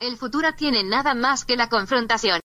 [0.00, 2.40] El futuro tiene nada más que la confrontación.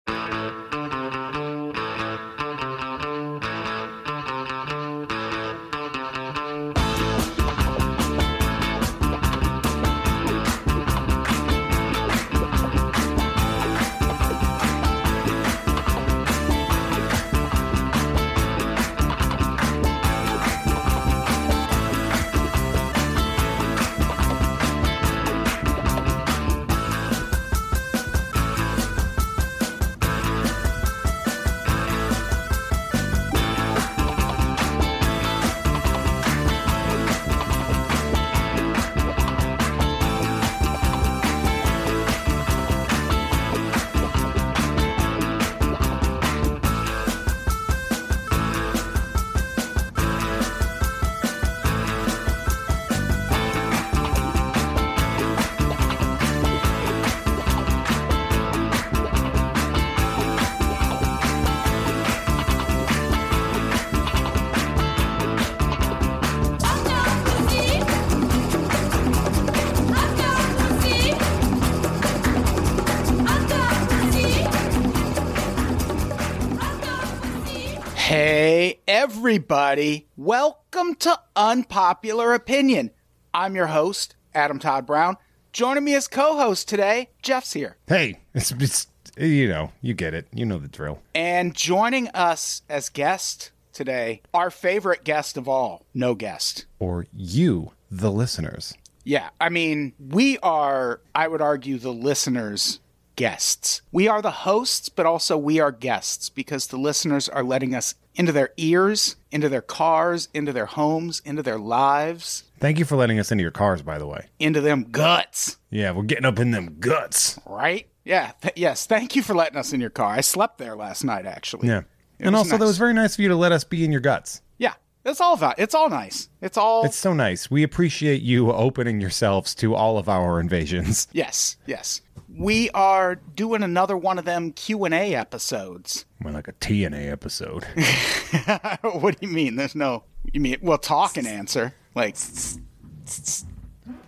[79.43, 80.07] Everybody.
[80.15, 82.91] Welcome to Unpopular Opinion.
[83.33, 85.17] I'm your host, Adam Todd Brown.
[85.51, 87.75] Joining me as co host today, Jeff's here.
[87.85, 90.29] Hey, it's, it's you know, you get it.
[90.31, 91.01] You know the drill.
[91.13, 96.65] And joining us as guest today, our favorite guest of all, no guest.
[96.79, 98.73] Or you, the listeners.
[99.03, 102.79] Yeah, I mean, we are, I would argue, the listeners'
[103.17, 103.81] guests.
[103.91, 107.95] We are the hosts, but also we are guests because the listeners are letting us
[108.15, 112.95] into their ears, into their cars, into their homes, into their lives, Thank you for
[112.95, 114.27] letting us into your cars, by the way.
[114.39, 117.37] into them guts, Yeah, we're getting up in them guts.
[117.45, 117.87] right?
[118.05, 118.85] Yeah, th- yes.
[118.85, 120.13] Thank you for letting us in your car.
[120.13, 121.67] I slept there last night, actually.
[121.69, 121.83] Yeah.
[122.19, 124.01] It and also, that was very nice of you to let us be in your
[124.01, 124.41] guts.
[124.57, 124.73] Yeah,
[125.05, 125.59] it's all about.
[125.59, 126.29] It's all nice.
[126.41, 126.85] It's all.
[126.85, 127.51] It's so nice.
[127.51, 131.07] We appreciate you opening yourselves to all of our invasions.
[131.13, 132.01] yes, yes.
[132.29, 136.05] We are doing another one of them Q and A episodes.
[136.19, 137.65] More like a TNA episode.
[139.01, 139.55] what do you mean?
[139.55, 140.05] There's no.
[140.31, 142.15] You mean well, talk and answer like.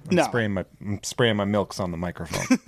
[0.09, 2.59] No, spraying my I'm spraying my milks on the microphone.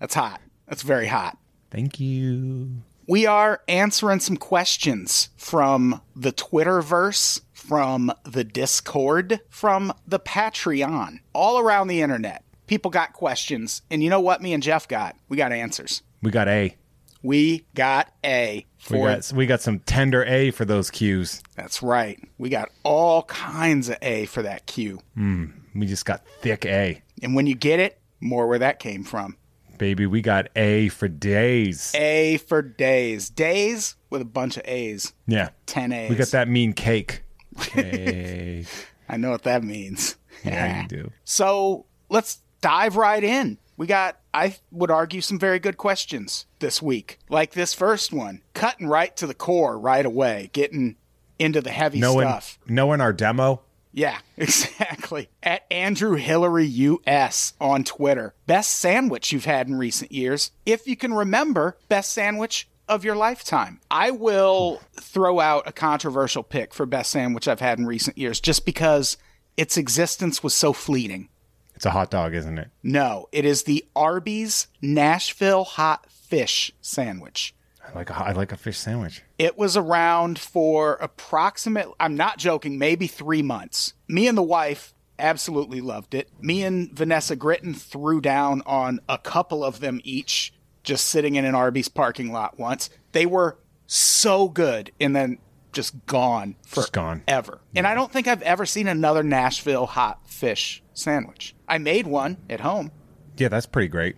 [0.00, 0.40] that's hot.
[0.66, 1.38] That's very hot.
[1.70, 2.82] Thank you.
[3.08, 11.58] We are answering some questions from the Twitterverse, from the Discord, from the Patreon, all
[11.58, 12.42] around the internet.
[12.66, 14.42] People got questions, and you know what?
[14.42, 16.02] Me and Jeff got we got answers.
[16.22, 16.76] We got A.
[17.22, 21.42] We got a We for got we got some tender A for those cues.
[21.56, 22.18] that's right.
[22.38, 27.02] We got all kinds of A for that Q, hmm, We just got thick A.
[27.22, 29.36] and when you get it, more where that came from.
[29.78, 31.92] Baby, we got A for days.
[31.94, 35.50] A for days, days with a bunch of A's, Yeah.
[35.66, 36.08] ten A's.
[36.10, 37.22] We got that mean cake.
[37.60, 38.66] Cake.
[39.08, 40.16] I know what that means.
[40.44, 41.12] yeah, you do.
[41.24, 43.58] So let's dive right in.
[43.76, 47.18] We got, I would argue, some very good questions this week.
[47.28, 50.96] Like this first one, cutting right to the core right away, getting
[51.38, 52.58] into the heavy Knowing stuff.
[52.66, 53.60] knowing our demo,
[53.92, 55.28] Yeah, exactly.
[55.42, 58.34] At Andrew Hillary US on Twitter.
[58.46, 60.50] Best sandwich you've had in recent years.
[60.64, 63.80] If you can remember, best sandwich of your lifetime.
[63.90, 68.40] I will throw out a controversial pick for best sandwich I've had in recent years
[68.40, 69.16] just because
[69.56, 71.28] its existence was so fleeting.
[71.74, 72.68] it's a hot dog, isn't it?
[72.82, 77.54] No, it is the Arby's Nashville hot fish sandwich.
[77.86, 79.22] I like a, I like a fish sandwich.
[79.38, 83.94] It was around for approximate, I'm not joking, maybe three months.
[84.08, 86.28] Me and the wife absolutely loved it.
[86.40, 90.52] Me and Vanessa Gritton threw down on a couple of them each,
[90.86, 92.88] just sitting in an Arby's parking lot once.
[93.12, 95.38] They were so good and then
[95.72, 97.22] just gone Just gone.
[97.28, 97.60] forever.
[97.74, 101.54] And I don't think I've ever seen another Nashville hot fish sandwich.
[101.68, 102.90] I made one at home,
[103.36, 104.16] Yeah, that's pretty great.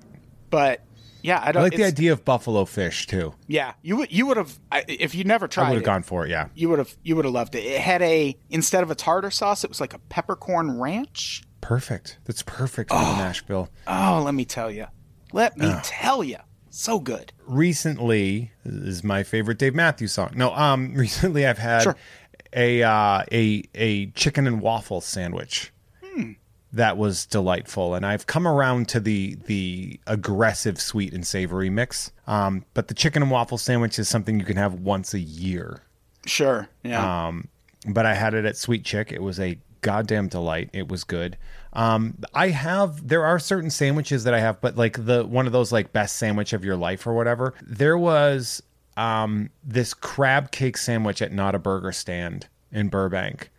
[0.51, 0.83] but
[1.21, 3.35] yeah, I I like the idea of buffalo fish too.
[3.49, 4.57] Yeah, you would you would have
[4.87, 5.65] if you never tried.
[5.65, 5.67] It.
[5.67, 6.31] I would have gone for it.
[6.31, 7.65] Yeah, you would have you would have loved it.
[7.65, 11.43] It had a instead of a tartar sauce, it was like a peppercorn ranch.
[11.61, 12.19] perfect.
[12.25, 13.69] That's perfect for Nashville.
[13.89, 14.87] Oh, let me tell you.
[15.33, 16.37] Let me tell you.
[16.71, 17.33] So good.
[17.47, 20.33] Recently is my favorite Dave Matthews song.
[20.35, 21.97] No, um, recently I've had Sure.
[22.53, 25.73] a uh, a a chicken and waffle sandwich.
[26.71, 32.13] That was delightful, and I've come around to the the aggressive sweet and savory mix.
[32.27, 35.81] Um, but the chicken and waffle sandwich is something you can have once a year.
[36.27, 36.69] Sure.
[36.85, 37.29] Yeah.
[37.29, 37.49] Um,
[37.89, 39.11] but I had it at Sweet Chick.
[39.11, 40.69] It was a goddamn delight.
[40.75, 41.39] It was good.
[41.73, 45.53] Um, I have there are certain sandwiches that I have, but like the one of
[45.53, 47.55] those like best sandwich of your life or whatever.
[47.63, 48.63] There was
[48.97, 53.51] um this crab cake sandwich at Not a Burger Stand in Burbank,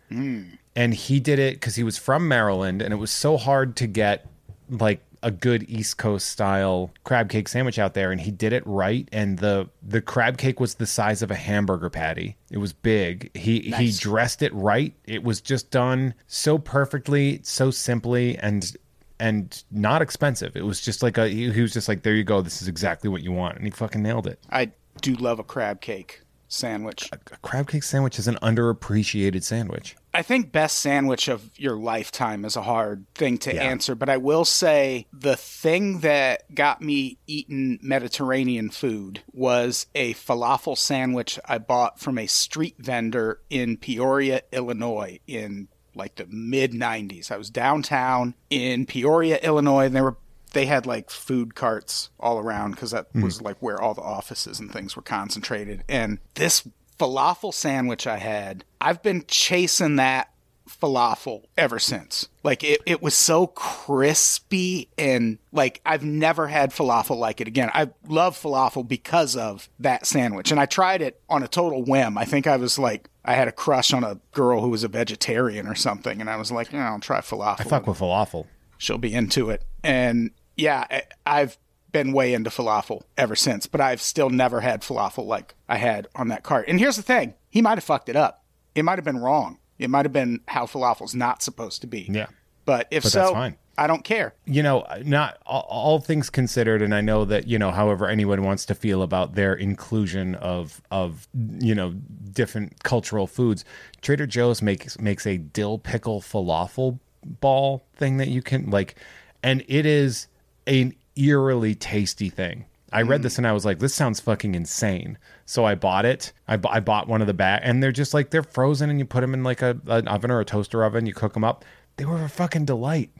[0.76, 3.86] and he did it because he was from Maryland, and it was so hard to
[3.86, 4.26] get
[4.68, 8.62] like a good East Coast style crab cake sandwich out there, and he did it
[8.66, 9.08] right.
[9.12, 12.36] And the the crab cake was the size of a hamburger patty.
[12.50, 13.30] It was big.
[13.36, 14.94] He he dressed it right.
[15.04, 18.76] It was just done so perfectly, so simply, and
[19.18, 20.56] and not expensive.
[20.56, 22.40] It was just like a he, he was just like, there you go.
[22.40, 24.40] This is exactly what you want, and he fucking nailed it.
[24.50, 27.08] I do love a crab cake sandwich.
[27.12, 29.96] A crab cake sandwich is an underappreciated sandwich.
[30.12, 34.16] I think best sandwich of your lifetime is a hard thing to answer, but I
[34.16, 41.58] will say the thing that got me eating Mediterranean food was a falafel sandwich I
[41.58, 47.30] bought from a street vendor in Peoria, Illinois in like the mid 90s.
[47.30, 50.16] I was downtown in Peoria, Illinois, and they were
[50.52, 53.22] they had like food carts all around because that hmm.
[53.22, 55.84] was like where all the offices and things were concentrated.
[55.88, 56.66] And this
[56.98, 60.30] falafel sandwich I had, I've been chasing that
[60.68, 62.28] falafel ever since.
[62.42, 67.70] Like it, it was so crispy and like I've never had falafel like it again.
[67.74, 70.50] I love falafel because of that sandwich.
[70.50, 72.16] And I tried it on a total whim.
[72.16, 74.88] I think I was like I had a crush on a girl who was a
[74.88, 78.46] vegetarian or something, and I was like, yeah, I'll try falafel I fuck with falafel.
[78.78, 79.64] she'll be into it.
[79.84, 81.58] And yeah, I've
[81.92, 86.08] been way into falafel ever since, but I've still never had falafel like I had
[86.14, 86.66] on that cart.
[86.68, 88.44] And here's the thing he might have fucked it up.
[88.74, 89.58] It might have been wrong.
[89.78, 92.08] It might have been how falafel's not supposed to be.
[92.10, 92.26] Yeah.
[92.64, 93.56] But if But so, that's fine.
[93.78, 94.34] I don't care.
[94.44, 98.42] you know, not all, all things considered, and I know that you know, however anyone
[98.42, 101.94] wants to feel about their inclusion of of you know
[102.32, 103.64] different cultural foods,
[104.02, 108.96] Trader Joe's makes makes a dill pickle falafel ball thing that you can like,
[109.42, 110.26] and it is
[110.70, 112.64] an eerily tasty thing.
[112.92, 115.16] I read this and I was like, this sounds fucking insane.
[115.46, 116.32] So I bought it.
[116.48, 118.98] I, bu- I bought one of the bag, and they're just like they're frozen, and
[118.98, 121.06] you put them in like a an oven or a toaster oven.
[121.06, 121.64] You cook them up.
[121.96, 123.10] They were a fucking delight.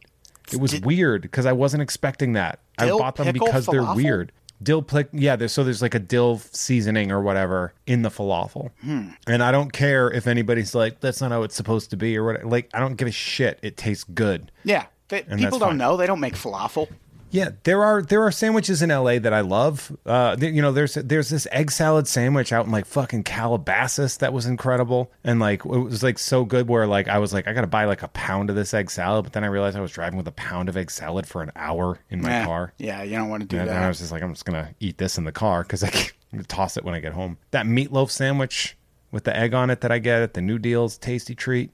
[0.53, 2.59] It was weird because I wasn't expecting that.
[2.79, 4.33] I Dill bought them pickle because they're weird.
[4.63, 5.37] Dill pick, yeah.
[5.37, 9.11] There's so there's like a dill seasoning or whatever in the falafel, Hmm.
[9.29, 12.25] and I don't care if anybody's like that's not how it's supposed to be or
[12.25, 12.45] what.
[12.45, 13.59] Like I don't give a shit.
[13.63, 14.51] It tastes good.
[14.65, 14.87] Yeah.
[15.09, 15.77] They, people that's don't fine.
[15.79, 15.97] know.
[15.97, 16.89] They don't make falafel.
[17.31, 19.97] Yeah, there are there are sandwiches in LA that I love.
[20.05, 24.33] Uh, you know, there's there's this egg salad sandwich out in like fucking Calabasas that
[24.33, 27.53] was incredible, and like it was like so good where like I was like I
[27.53, 29.81] got to buy like a pound of this egg salad, but then I realized I
[29.81, 32.73] was driving with a pound of egg salad for an hour in my Eh, car.
[32.79, 33.83] Yeah, you don't want to do And that.
[33.83, 35.91] I was just like, I'm just gonna eat this in the car because I
[36.31, 37.39] can toss it when I get home.
[37.53, 38.77] That meatloaf sandwich
[39.13, 41.71] with the egg on it that I get at the New Deal's tasty treat.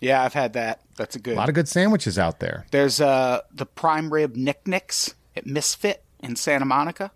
[0.00, 0.80] yeah, I've had that.
[0.96, 1.34] That's a good.
[1.34, 2.66] A lot of good sandwiches out there.
[2.70, 7.10] There's uh the prime rib knickknicks at Misfit in Santa Monica.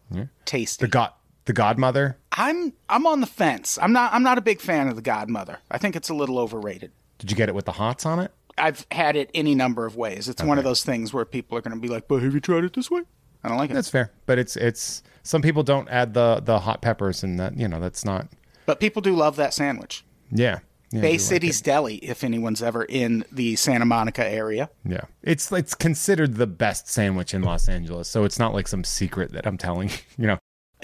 [0.44, 0.84] Tasty.
[0.84, 1.12] The god,
[1.46, 2.18] the Godmother.
[2.32, 3.78] I'm I'm on the fence.
[3.80, 5.58] I'm not I'm not a big fan of the Godmother.
[5.70, 6.92] I think it's a little overrated.
[7.18, 8.32] Did you get it with the hots on it?
[8.58, 10.28] I've had it any number of ways.
[10.28, 12.40] It's one of those things where people are going to be like, "But have you
[12.40, 13.02] tried it this way?"
[13.42, 13.74] I don't like it.
[13.74, 17.56] That's fair, but it's it's some people don't add the the hot peppers, and that
[17.56, 18.28] you know that's not.
[18.70, 20.04] But people do love that sandwich.
[20.30, 20.60] Yeah,
[20.92, 24.70] yeah Bay do like City's Deli, if anyone's ever in the Santa Monica area.
[24.84, 28.84] yeah, it's it's considered the best sandwich in Los Angeles, so it's not like some
[28.84, 30.28] secret that I'm telling you.
[30.28, 30.38] Know,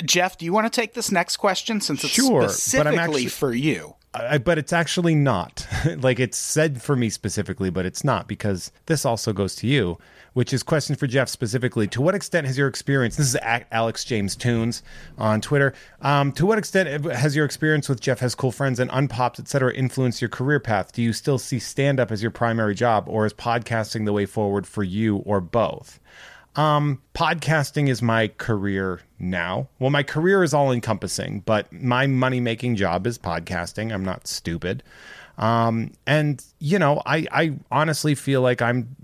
[0.04, 2.98] Jeff, do you want to take this next question since it's Sure, but I'm specifically
[2.98, 3.94] actually- for you?
[4.16, 5.66] I, but it's actually not
[5.98, 9.98] like it's said for me specifically, but it's not because this also goes to you,
[10.32, 11.86] which is question for Jeff specifically.
[11.88, 13.16] To what extent has your experience?
[13.16, 13.36] This is
[13.70, 14.82] Alex James Tunes
[15.18, 15.74] on Twitter.
[16.00, 19.74] Um, to what extent has your experience with Jeff has cool friends and unpops, etc.,
[19.74, 20.92] influenced your career path?
[20.92, 24.26] Do you still see stand up as your primary job, or is podcasting the way
[24.26, 26.00] forward for you, or both?
[26.56, 29.68] Um, podcasting is my career now.
[29.78, 33.92] Well, my career is all encompassing, but my money making job is podcasting.
[33.92, 34.82] I'm not stupid.
[35.38, 38.96] Um, and you know, I, I honestly feel like I'm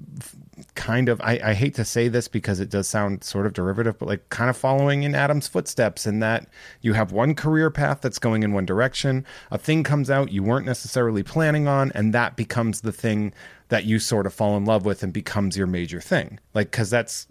[0.75, 3.99] kind of, I, I hate to say this because it does sound sort of derivative,
[3.99, 6.49] but like kind of following in Adam's footsteps in that
[6.81, 9.27] you have one career path that's going in one direction.
[9.51, 13.33] A thing comes out you weren't necessarily planning on, and that becomes the thing
[13.69, 16.39] that you sort of fall in love with and becomes your major thing.
[16.53, 17.27] Like, cause that's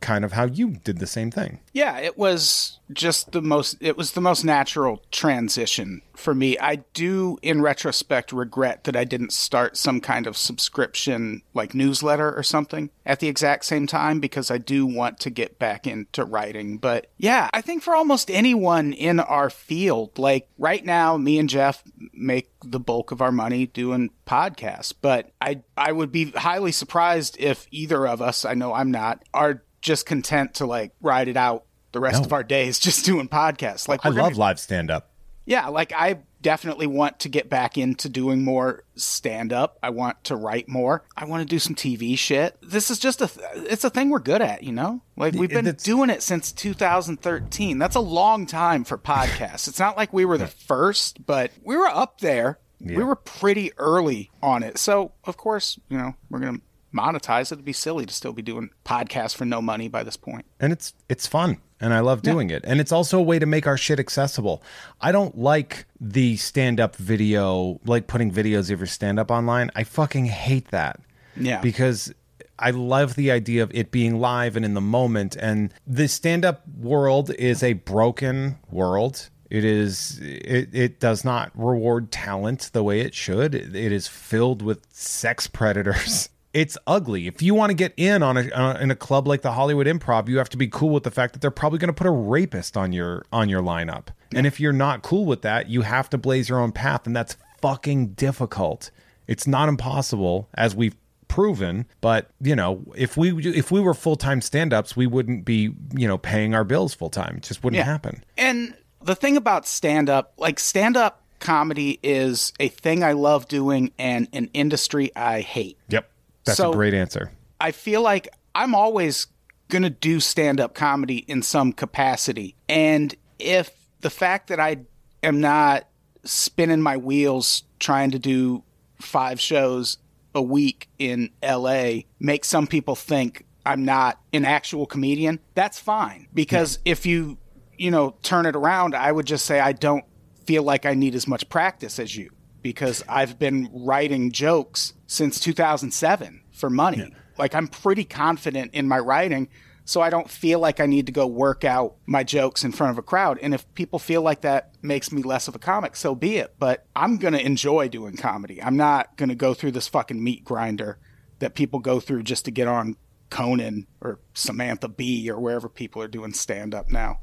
[0.00, 1.60] kind of how you did the same thing.
[1.72, 6.58] Yeah, it was just the most it was the most natural transition for me.
[6.58, 12.34] I do, in retrospect, regret that I didn't start some kind of subscription, like newsletter
[12.36, 16.24] or something, at the exact same time because I do want to get back into
[16.24, 16.78] writing.
[16.78, 21.48] But yeah, I think for almost anyone in our field, like right now, me and
[21.48, 21.82] Jeff
[22.12, 24.92] make the bulk of our money doing podcasts.
[25.00, 29.22] But I, I would be highly surprised if either of us, I know I'm not,
[29.32, 32.26] are just content to like ride it out the rest No.
[32.26, 33.88] of our days just doing podcasts.
[33.88, 35.10] Like I we're gonna- love live stand up.
[35.46, 39.78] Yeah, like I definitely want to get back into doing more stand up.
[39.82, 41.04] I want to write more.
[41.16, 42.56] I want to do some TV shit.
[42.62, 45.00] This is just a th- it's a thing we're good at, you know?
[45.16, 47.78] Like we've been doing it since 2013.
[47.78, 49.68] That's a long time for podcasts.
[49.68, 52.58] it's not like we were the first, but we were up there.
[52.98, 54.76] We were pretty early on it.
[54.78, 56.62] So, of course, you know, we're going to
[56.96, 57.52] monetize it.
[57.52, 60.46] It'd be silly to still be doing podcasts for no money by this point.
[60.60, 62.64] and it's it's fun and I love doing it.
[62.66, 64.62] And it's also a way to make our shit accessible.
[65.00, 69.70] I don't like the stand up video, like putting videos of your stand up online.
[69.76, 71.00] I fucking hate that.
[71.36, 71.60] Yeah.
[71.60, 72.12] Because
[72.58, 75.36] I love the idea of it being live and in the moment.
[75.36, 79.28] And the stand up world is a broken world.
[79.50, 83.54] It is it, it does not reward talent the way it should.
[83.54, 86.30] It is filled with sex predators.
[86.56, 87.26] It's ugly.
[87.26, 89.86] If you want to get in on a uh, in a club like the Hollywood
[89.86, 92.06] Improv, you have to be cool with the fact that they're probably going to put
[92.06, 94.06] a rapist on your on your lineup.
[94.34, 97.14] And if you're not cool with that, you have to blaze your own path and
[97.14, 98.90] that's fucking difficult.
[99.26, 100.96] It's not impossible as we've
[101.28, 106.08] proven, but you know, if we if we were full-time stand-ups, we wouldn't be, you
[106.08, 107.36] know, paying our bills full-time.
[107.36, 107.84] It just wouldn't Yeah.
[107.84, 108.24] happen.
[108.38, 113.46] And the thing about stand up, like stand up comedy is a thing I love
[113.46, 115.76] doing and an industry I hate.
[115.90, 116.08] Yep.
[116.46, 117.30] That's So- a great answer.
[117.60, 119.26] I feel like I'm always
[119.68, 122.54] going to do stand up comedy in some capacity.
[122.68, 124.78] And if the fact that I
[125.22, 125.86] am not
[126.24, 128.62] spinning my wheels trying to do
[129.00, 129.98] five shows
[130.34, 136.28] a week in LA makes some people think I'm not an actual comedian, that's fine.
[136.32, 137.38] Because if you,
[137.76, 140.04] you know, turn it around, I would just say I don't
[140.44, 142.30] feel like I need as much practice as you
[142.66, 147.14] because I've been writing jokes since 2007 for money.
[147.38, 149.48] Like I'm pretty confident in my writing,
[149.84, 152.90] so I don't feel like I need to go work out my jokes in front
[152.90, 153.38] of a crowd.
[153.40, 156.56] And if people feel like that makes me less of a comic, so be it.
[156.58, 158.60] But I'm going to enjoy doing comedy.
[158.60, 160.98] I'm not going to go through this fucking meat grinder
[161.38, 162.96] that people go through just to get on
[163.30, 167.20] Conan or Samantha Bee or wherever people are doing stand up now.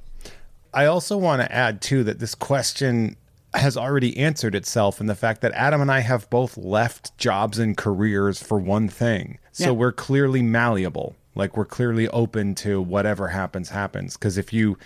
[0.74, 3.18] I also want to add too that this question
[3.54, 7.60] has already answered itself in the fact that Adam and I have both left jobs
[7.60, 9.38] and careers for one thing.
[9.52, 9.72] So Yeah.
[9.72, 11.16] we're clearly malleable.
[11.36, 14.78] Like we're clearly open to whatever happens happens because if you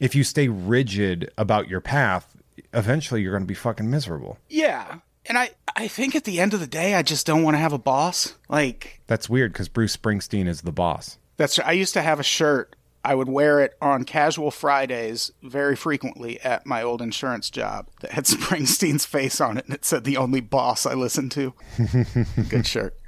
[0.00, 2.36] if you stay rigid about your path,
[2.72, 4.38] eventually you're going to be fucking miserable.
[4.48, 4.98] Yeah.
[5.26, 7.58] And I, I think at the end of the day, I just don't want to
[7.58, 8.34] have a boss.
[8.48, 11.18] Like, That's weird because Bruce Springsteen is the boss.
[11.36, 12.74] That's I used to have a shirt.
[13.04, 18.12] I would wear it on casual Fridays very frequently at my old insurance job that
[18.12, 21.54] had Springsteen's face on it and it said the only boss I listen to.
[22.48, 22.98] Good shirt.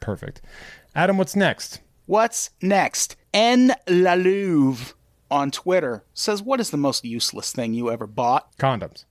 [0.00, 0.40] Perfect.
[0.94, 1.80] Adam, what's next?
[2.06, 3.16] What's next?
[3.32, 4.94] N La Louve
[5.30, 8.56] on Twitter says, What is the most useless thing you ever bought?
[8.58, 9.04] Condoms.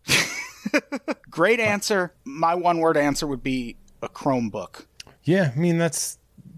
[1.30, 2.14] Great answer.
[2.24, 4.86] My one word answer would be a Chromebook.
[5.24, 6.18] Yeah, I mean that's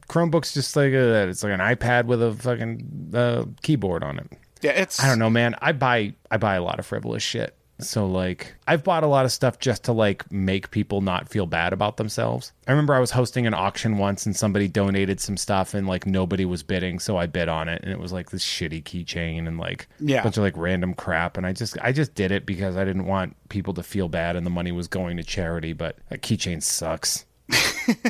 [0.10, 4.32] Chromebook's just like a, it's like an iPad with a fucking uh, keyboard on it.
[4.62, 5.56] Yeah, it's I don't know, man.
[5.62, 7.56] I buy I buy a lot of frivolous shit.
[7.80, 11.46] So like I've bought a lot of stuff just to like make people not feel
[11.46, 12.54] bad about themselves.
[12.68, 16.06] I remember I was hosting an auction once and somebody donated some stuff and like
[16.06, 19.46] nobody was bidding, so I bid on it and it was like this shitty keychain
[19.46, 20.22] and like Yeah.
[20.22, 22.86] a bunch of like random crap and I just I just did it because I
[22.86, 26.18] didn't want people to feel bad and the money was going to charity, but a
[26.18, 27.26] keychain sucks.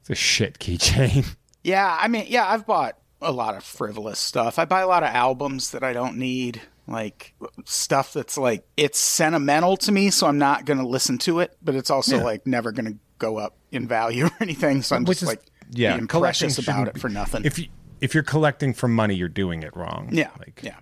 [0.00, 1.34] it's a shit keychain.
[1.62, 4.58] Yeah, I mean, yeah, I've bought a lot of frivolous stuff.
[4.58, 7.34] I buy a lot of albums that I don't need, like
[7.66, 11.54] stuff that's like it's sentimental to me, so I'm not going to listen to it,
[11.62, 12.24] but it's also Yeah.
[12.24, 14.80] like never going to go up in value or anything.
[14.80, 15.42] So I'm Which just is- like
[15.72, 17.44] yeah, being precious about it for nothing.
[17.44, 17.68] If you
[18.00, 20.08] if you're collecting for money, you're doing it wrong.
[20.12, 20.76] yeah, Like yeah.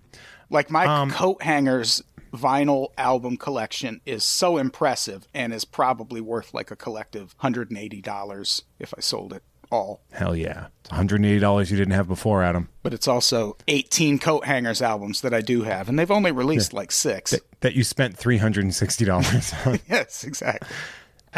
[0.48, 6.70] Like my Um, Coathangers vinyl album collection is so impressive and is probably worth like
[6.70, 10.00] a collective $180 if I sold it all.
[10.12, 10.68] Hell yeah.
[10.80, 12.68] It's $180 you didn't have before, Adam.
[12.82, 16.92] But it's also 18 Coathangers albums that I do have, and they've only released like
[16.92, 17.34] six.
[17.60, 19.80] That you spent $360 on.
[19.88, 20.68] yes, exactly.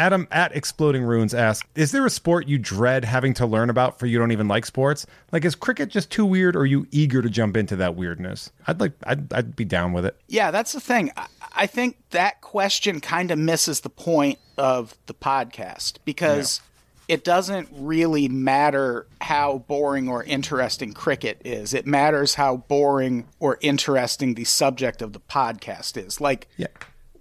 [0.01, 3.99] Adam at Exploding Ruins asks, Is there a sport you dread having to learn about
[3.99, 5.05] for you don't even like sports?
[5.31, 8.51] Like, is cricket just too weird or are you eager to jump into that weirdness?
[8.65, 10.17] I'd like, I'd, I'd be down with it.
[10.27, 11.11] Yeah, that's the thing.
[11.15, 16.61] I, I think that question kind of misses the point of the podcast because
[17.07, 21.75] it doesn't really matter how boring or interesting cricket is.
[21.75, 26.19] It matters how boring or interesting the subject of the podcast is.
[26.19, 26.67] Like, Yeah.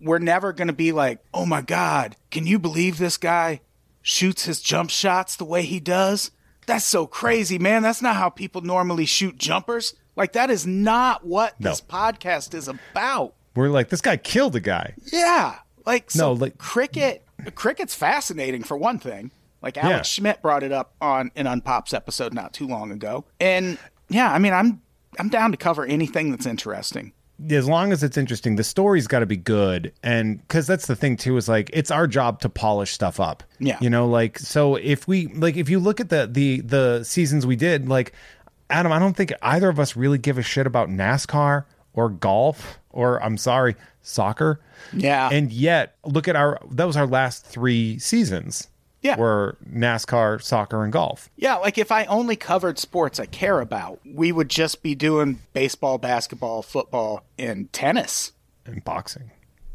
[0.00, 3.60] We're never going to be like, oh my God, can you believe this guy
[4.02, 6.30] shoots his jump shots the way he does?
[6.66, 7.82] That's so crazy, man.
[7.82, 9.94] That's not how people normally shoot jumpers.
[10.16, 11.70] Like, that is not what No.
[11.70, 13.34] this podcast is about.
[13.56, 14.94] We're like, this guy killed a guy.
[15.12, 15.56] Yeah.
[15.86, 19.30] Like, so No, like- cricket, cricket's fascinating for one thing.
[19.62, 20.02] Like, Alex Yeah.
[20.02, 23.24] Schmidt brought it up on an Unpops episode not too long ago.
[23.40, 23.78] And
[24.08, 24.80] yeah, I mean, I'm,
[25.18, 27.12] I'm down to cover anything that's interesting.
[27.48, 29.92] As long as it's interesting, the story's got to be good.
[30.02, 33.42] And because that's the thing too, is like it's our job to polish stuff up.
[33.58, 33.78] Yeah.
[33.80, 37.46] you know, like so if we like if you look at the the the seasons
[37.46, 38.12] we did, like
[38.68, 42.78] Adam, I don't think either of us really give a shit about NASCAR or golf
[42.90, 44.60] or I'm sorry, soccer.
[44.92, 45.28] Yeah.
[45.30, 48.68] And yet, look at our that was our last three seasons.
[49.02, 49.16] Yeah.
[49.16, 51.30] were NASCAR, soccer, and golf.
[51.36, 55.40] Yeah, like if I only covered sports I care about, we would just be doing
[55.54, 58.32] baseball, basketball, football, and tennis,
[58.66, 59.30] And boxing.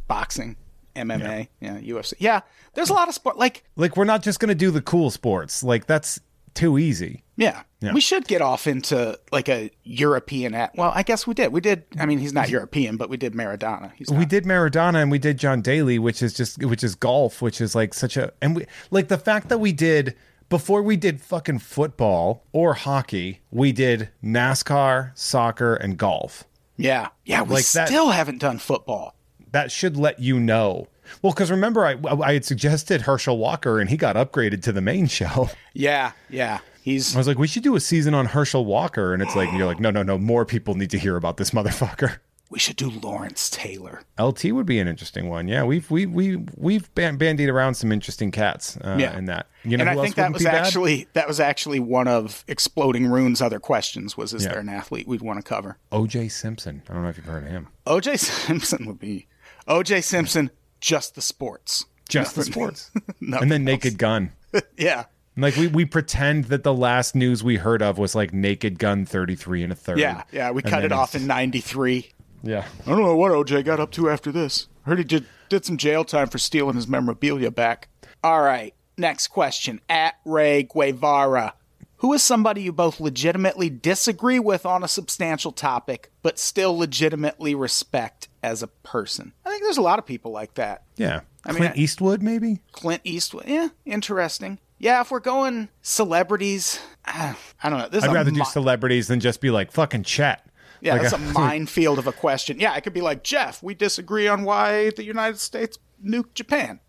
[0.08, 0.56] boxing,
[0.96, 2.14] MMA, yeah, UFC.
[2.20, 2.42] Yeah,
[2.76, 3.38] there's a lot of sport.
[3.38, 5.64] Like, Like we're not just gonna do the cool sports.
[5.64, 6.20] Like that's
[6.54, 7.24] too easy.
[7.38, 7.94] Yeah, Yeah.
[7.94, 10.54] we should get off into like a European.
[10.56, 11.52] At, well, I guess we did.
[11.52, 11.84] We did.
[12.00, 13.92] I mean, he's not European, but we did Maradona.
[14.10, 17.60] We did Maradona and we did John Daly, which is just which is golf, which
[17.62, 20.16] is like such a and we like the fact that we did
[20.48, 26.44] before we did fucking football or hockey, we did NASCAR, soccer, and golf.
[26.78, 27.42] Yeah, yeah.
[27.42, 29.16] We Like that- still haven't done football.
[29.52, 30.88] That should let you know.
[31.22, 34.82] Well, because remember, I I had suggested Herschel Walker, and he got upgraded to the
[34.82, 35.50] main show.
[35.74, 36.60] Yeah, yeah.
[36.86, 39.52] He's I was like, we should do a season on Herschel Walker, and it's like
[39.54, 42.18] you're like, no, no, no, more people need to hear about this motherfucker.
[42.52, 44.04] we should do Lawrence Taylor.
[44.20, 45.48] LT would be an interesting one.
[45.48, 49.18] Yeah, we've we we we've ban- bandied around some interesting cats uh, Yeah.
[49.18, 49.48] in that.
[49.64, 50.64] You know, and I think that was be bad?
[50.64, 54.52] actually that was actually one of Exploding Rune's other questions was is Yeah.
[54.52, 55.80] there an athlete we'd want to cover?
[55.92, 56.84] OJ Simpson.
[56.88, 57.68] I don't know if you've heard of him.
[57.88, 59.26] OJ Simpson would be
[59.68, 61.86] OJ Simpson, just the sports.
[62.08, 63.84] Just the sports, and then else.
[63.84, 64.32] Naked Gun.
[64.78, 65.06] Yeah.
[65.38, 69.06] Like we, we pretend that the last news we heard of was like Naked Gun
[69.06, 70.00] 33 and a third.
[70.00, 70.24] Yeah.
[70.32, 70.52] Yeah.
[70.52, 72.10] We And cut it off in 93.
[72.44, 72.66] Yeah.
[72.86, 74.68] I don't know what OJ got up to after this.
[74.84, 77.90] Heard he did, did some jail time for stealing his memorabilia back.
[78.24, 78.74] All right.
[78.98, 79.82] Next question.
[79.90, 81.54] At Ray Guevara.
[82.00, 87.56] Who is somebody you both legitimately disagree with on a substantial topic, but still legitimately
[87.56, 89.34] respect as a person?
[89.46, 90.84] I think there's a lot of people like that.
[90.98, 91.22] Yeah.
[91.48, 92.60] mean, Clint I- Eastwood, maybe?
[92.74, 93.46] Clint Eastwood.
[93.48, 94.60] Yeah, interesting.
[94.78, 97.88] Yeah, if we're going celebrities, I don't know.
[97.90, 100.46] This I'd a rather do celebrities than just be like fucking Chet.
[100.82, 102.60] Yeah, Like, that's I- a minefield of a question.
[102.60, 106.80] Yeah, I could be like, Jeff, we disagree on why the United States nuked Japan.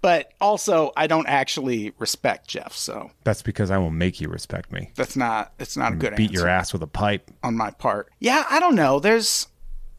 [0.00, 4.70] But also, I don't actually respect Jeff, so That's because I will make you respect
[4.70, 4.90] me.
[4.96, 6.16] that's not it's not a good answer.
[6.18, 7.30] Beat your ass with a pipe.
[7.42, 8.10] on my part.
[8.20, 9.00] Yeah, I don't know.
[9.00, 9.48] There's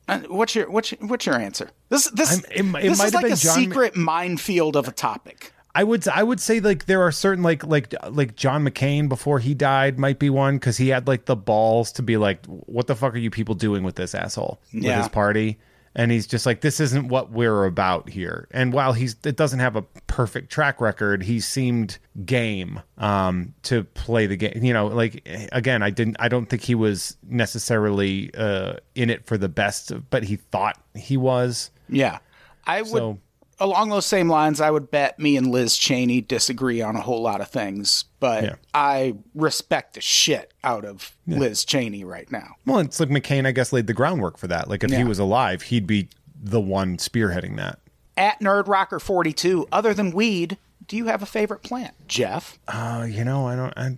[0.08, 1.72] uh, what's your what's your, what's your answer?
[1.90, 4.92] This this I'm- it it this might is like a John- secret minefield of a
[4.92, 5.52] topic.
[5.78, 9.40] I would I would say like there are certain like like like John McCain before
[9.40, 12.88] he died might be one because he had like the balls to be like what
[12.88, 15.00] the fuck are you people doing with this asshole with Yeah.
[15.00, 15.60] his party
[15.98, 19.60] and he's just like this isn't what we're about here and while he's it doesn't
[19.60, 24.88] have a perfect track record he seemed game um to play the game you know
[24.88, 29.50] like again I didn't I don't think he was necessarily uh in it for the
[29.50, 32.20] best but he thought he was Yeah.
[32.68, 33.20] I would So-
[33.60, 37.22] along those same lines, I would bet me and Liz Cheney disagree on a whole
[37.22, 38.56] lot of things, but Yeah.
[38.74, 42.56] I respect the shit out of Liz Cheney right now.
[42.66, 44.70] Well, it's like McCain, I guess, laid the groundwork for that.
[44.70, 46.10] Like, if he was alive, he'd be
[46.42, 47.80] the one spearheading that.
[48.18, 51.94] At Nerd Rocker 42, other than weed, do you have a favorite plant?
[52.08, 52.60] Jeff?
[52.68, 53.96] Uh, you know, I don't, I,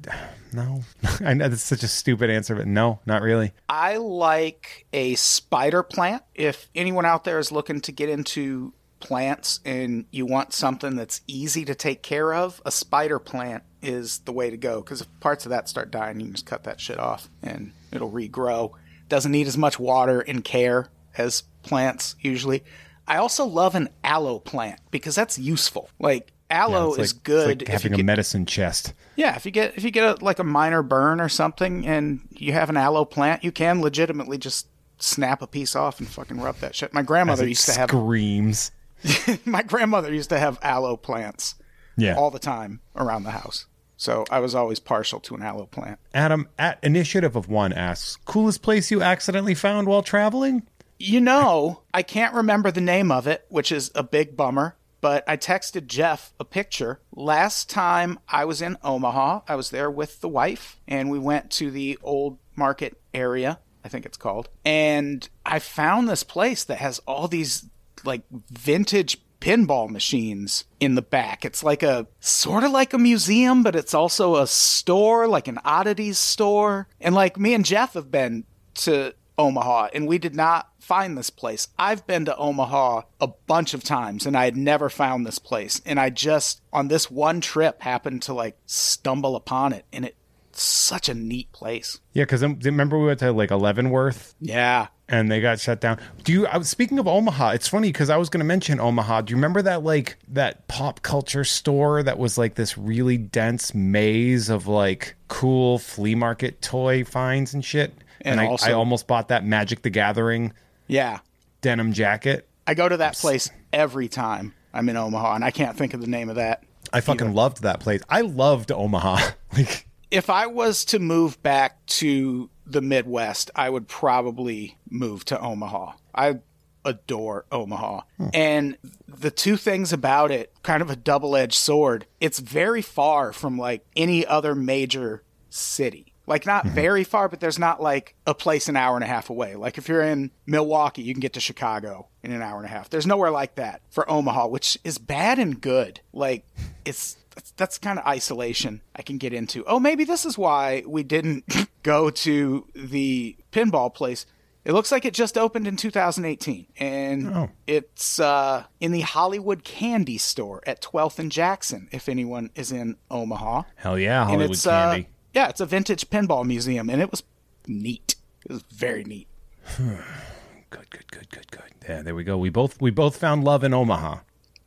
[0.53, 0.83] no.
[1.19, 3.51] I know that's such a stupid answer, but no, not really.
[3.67, 6.23] I like a spider plant.
[6.33, 11.21] If anyone out there is looking to get into plants and you want something that's
[11.27, 14.81] easy to take care of, a spider plant is the way to go.
[14.81, 17.71] Because if parts of that start dying, you can just cut that shit off and
[17.91, 18.71] it'll regrow.
[19.09, 22.63] Doesn't need as much water and care as plants usually.
[23.07, 25.89] I also love an aloe plant because that's useful.
[25.99, 28.93] Like aloe like- is it's good like if you having a get- medicine chest.
[29.15, 32.19] yeah, if you get if you get a, like a minor burn or something, and
[32.31, 34.67] you have an aloe plant, you can legitimately just
[34.99, 36.93] snap a piece off and fucking rub that shit.
[36.93, 38.71] My grandmother used to have screams.
[39.45, 41.55] my grandmother used to have aloe plants
[41.95, 42.15] Yeah.
[42.15, 45.99] all the time around the house, so I was always partial to an aloe plant.
[46.13, 50.63] Adam at Initiative of One asks, coolest place you accidentally found while traveling?
[50.99, 54.75] You know, I can't remember the name of it, which is a big bummer.
[54.99, 56.99] But I texted Jeff a picture.
[57.15, 61.51] Last time I was in Omaha, I was there with the wife, and we went
[61.51, 64.49] to the old market area, I think it's called.
[64.65, 67.67] And I found this place that has all these
[68.07, 71.45] like vintage pinball machines in the back.
[71.45, 75.59] It's like a sort of like a museum, but it's also a store, like an
[75.63, 76.87] oddities store.
[76.99, 81.29] And like me and Jeff have been to Omaha and we did not find this
[81.29, 81.67] place.
[81.77, 85.81] I've been to Omaha a bunch of times and I had never found this place.
[85.85, 90.17] And I just on this one trip happened to like stumble upon it and it's
[90.61, 91.99] such a neat place.
[92.13, 94.87] Yeah, because remember we went to like Leavenworth Yeah.
[95.07, 95.99] and they got shut down.
[96.23, 96.47] Do you?
[96.47, 97.49] I was speaking of Omaha.
[97.51, 99.21] It's funny because I was going to mention Omaha.
[99.21, 103.73] Do you remember that like that pop culture store that was like this really dense
[103.75, 107.93] maze of like cool flea market toy finds and shit?
[108.21, 110.53] And I, also- I almost bought that Magic the Gathering
[110.87, 111.19] Yeah.
[111.61, 112.47] denim jacket.
[112.65, 116.01] I go to that place every time I'm in Omaha and I can't think of
[116.01, 116.63] the name of that.
[116.91, 118.01] I fucking loved that place.
[118.09, 119.31] I loved Omaha.
[119.57, 125.39] like if I was to move back to the Midwest, I would probably move to
[125.39, 125.93] Omaha.
[126.13, 126.39] I
[126.85, 128.01] adore Omaha.
[128.17, 128.27] Hmm.
[128.33, 133.33] And the two things about it, kind of a double edged sword, it's very far
[133.33, 136.13] from like any other major city.
[136.25, 136.75] Like, not mm-hmm.
[136.75, 139.55] very far, but there's not like a place an hour and a half away.
[139.55, 142.69] Like, if you're in Milwaukee, you can get to Chicago in an hour and a
[142.69, 142.89] half.
[142.89, 146.01] There's nowhere like that for Omaha, which is bad and good.
[146.11, 146.45] Like,
[146.83, 149.63] it's that's, that's kind of isolation I can get into.
[149.65, 151.45] Oh, maybe this is why we didn't
[151.83, 154.25] go to the pinball place.
[154.65, 157.49] It looks like it just opened in 2018, and Oh.
[157.67, 161.87] it's uh, in the Hollywood Candy Store at 12th and Jackson.
[161.91, 165.07] If anyone is in Omaha, hell yeah, Hollywood it's uh, candy.
[165.35, 167.21] yeah, it's a vintage pinball museum, and it was
[167.67, 168.15] neat.
[168.45, 169.27] It was very neat.
[169.77, 171.61] good, good, good, good, good.
[171.87, 172.37] Yeah, there we go.
[172.37, 174.21] We both we both found love in Omaha.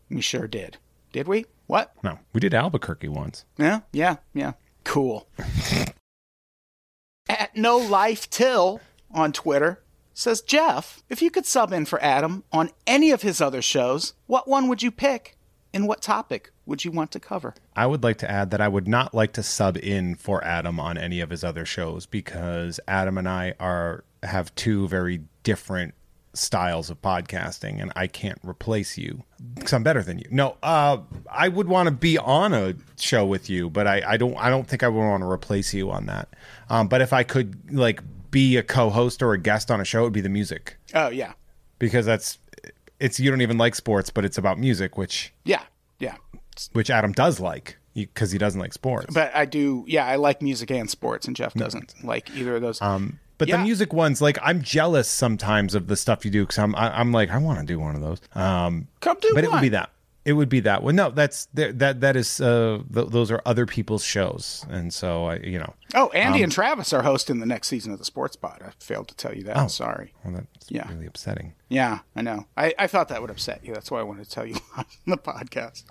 [0.09, 0.79] We sure did.
[1.13, 1.45] Did we?
[1.71, 1.93] What?
[2.03, 3.45] No, we did Albuquerque once.
[3.57, 4.55] Yeah, yeah, yeah.
[4.83, 5.29] Cool.
[7.29, 8.81] At no life till
[9.13, 9.81] on Twitter
[10.13, 14.15] says Jeff, if you could sub in for Adam on any of his other shows,
[14.27, 15.37] what one would you pick,
[15.73, 17.55] and what topic would you want to cover?
[17.77, 20.81] I would like to add that I would not like to sub in for Adam
[20.81, 25.95] on any of his other shows because Adam and I are have two very different
[26.33, 30.27] styles of podcasting and I can't replace you because I'm better than you.
[30.31, 30.99] No, uh,
[31.31, 34.49] I would want to be on a show with you, but I, I don't I
[34.49, 36.29] don't think I would want to replace you on that.
[36.69, 40.01] Um, but if I could like be a co-host or a guest on a show,
[40.01, 41.33] it would be the music Oh yeah,
[41.79, 42.39] because that's
[42.99, 45.63] it's you don't even like sports, but it's about music, which yeah,
[45.99, 46.17] yeah.
[46.73, 49.13] which Adam does like because he doesn't like sports.
[49.13, 49.85] But I do.
[49.89, 52.81] Yeah, I like music and sports, and Jeff doesn't like either of those.
[52.81, 53.57] Um, but Yeah.
[53.57, 56.97] the music ones, like I'm jealous sometimes of the stuff you do because I'm I,
[57.01, 58.21] I'm like I want to do one of those.
[58.35, 59.91] Um, Come do but it would be that.
[60.23, 60.97] It would be that one.
[60.97, 65.25] No, that's there- that that is uh, th- those are other people's shows, and so
[65.25, 68.05] I you know Oh, Andy Um, and Travis are hosting the next season of the
[68.05, 68.61] Sports Pod.
[68.65, 69.57] I failed to tell you that.
[69.57, 69.67] Oh.
[69.69, 70.13] Sorry.
[70.23, 70.87] well, that's Yeah.
[70.93, 71.55] really upsetting.
[71.71, 72.47] Yeah, I know.
[72.57, 73.73] I, I thought that would upset you.
[73.73, 75.85] That's why I wanted to tell you on the podcast.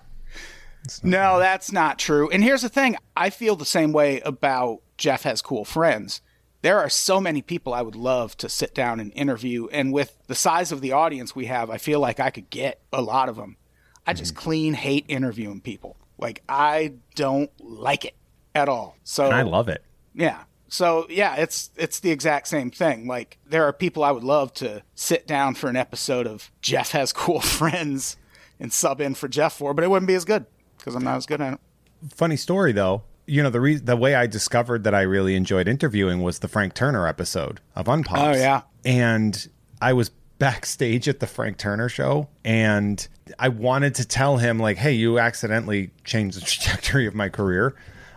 [1.03, 2.29] No, that's not true.
[2.29, 6.21] And here's the thing I feel the same way about Jeff Has Cool Friends.
[6.61, 9.67] There are so many people I would love to sit down and interview.
[9.67, 12.81] And with the size of the audience we have, I feel like I could get
[12.91, 13.57] a lot of them.
[14.05, 14.43] I just mm-hmm.
[14.43, 15.95] clean hate interviewing people.
[16.17, 18.15] Like, I don't like it
[18.53, 18.97] at all.
[19.03, 19.83] So And I love it.
[20.13, 20.43] yeah.
[20.71, 23.07] So yeah, it's it's the exact same thing.
[23.07, 26.91] Like there are people I would love to sit down for an episode of Jeff
[26.91, 28.17] has cool friends
[28.59, 30.45] and sub in for Jeff for, but it wouldn't be as good
[30.77, 31.59] because I'm not as good at it.
[32.13, 33.01] Funny story though.
[33.29, 36.47] You know the re- the way I discovered that I really enjoyed interviewing was the
[36.47, 38.35] Frank Turner episode of Unpops.
[38.35, 38.61] Oh, yeah.
[38.83, 39.47] and
[39.81, 43.05] I was backstage at the Frank Turner show, and
[43.37, 47.75] I wanted to tell him like, "Hey, you accidentally changed the trajectory of my career."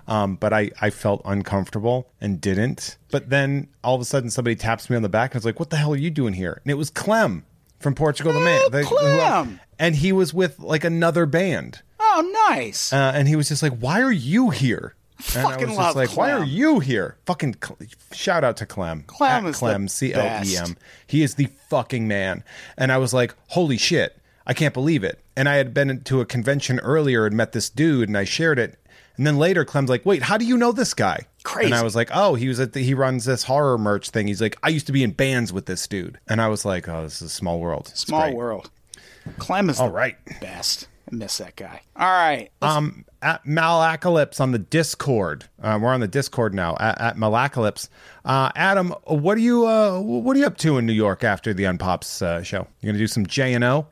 [0.08, 2.96] Um, but I, I felt uncomfortable and didn't.
[3.12, 5.60] But then all of a sudden, somebody taps me on the back and was like,
[5.60, 7.44] "What the hell are you doing here?" And it was Clem
[7.78, 9.60] from Portugal the Man, Oh, the- Clem!
[9.78, 11.82] and he was with like another band.
[12.00, 12.92] Oh, nice.
[12.92, 14.94] Uh, and he was just like, "Why are you here?"
[15.34, 17.78] And I Fucking was love just like, "Why are you here?" Fucking Cle-
[18.12, 19.04] shout out to Clem.
[19.06, 20.76] Clem At is the Clem C L E M.
[21.06, 22.44] He is the fucking man.
[22.76, 24.18] And I was like, "Holy shit!
[24.46, 27.70] I can't believe it." And I had been to a convention earlier and met this
[27.70, 28.78] dude, and I shared it.
[29.16, 31.66] And then later, Clem's like, "Wait, how do you know this guy?" Crazy.
[31.66, 34.26] And I was like, "Oh, he was at the, he runs this horror merch thing."
[34.26, 36.88] He's like, "I used to be in bands with this dude," and I was like,
[36.88, 38.34] "Oh, this is a small world." It's Small great.
[38.36, 38.70] world.
[39.38, 40.16] Clem is All the right.
[40.40, 40.88] best.
[41.12, 41.82] Miss that guy.
[41.96, 42.50] All right.
[42.60, 45.44] let's- Um, at Malacalypse on the Discord.
[45.62, 46.76] Uh, we're on the Discord now.
[46.80, 47.88] At, at Malacalypse.
[48.24, 51.54] Uh, Adam, what are you uh, what are you up to in New York after
[51.54, 52.66] the Unpops uh, show?
[52.80, 53.86] You're gonna do some J and O?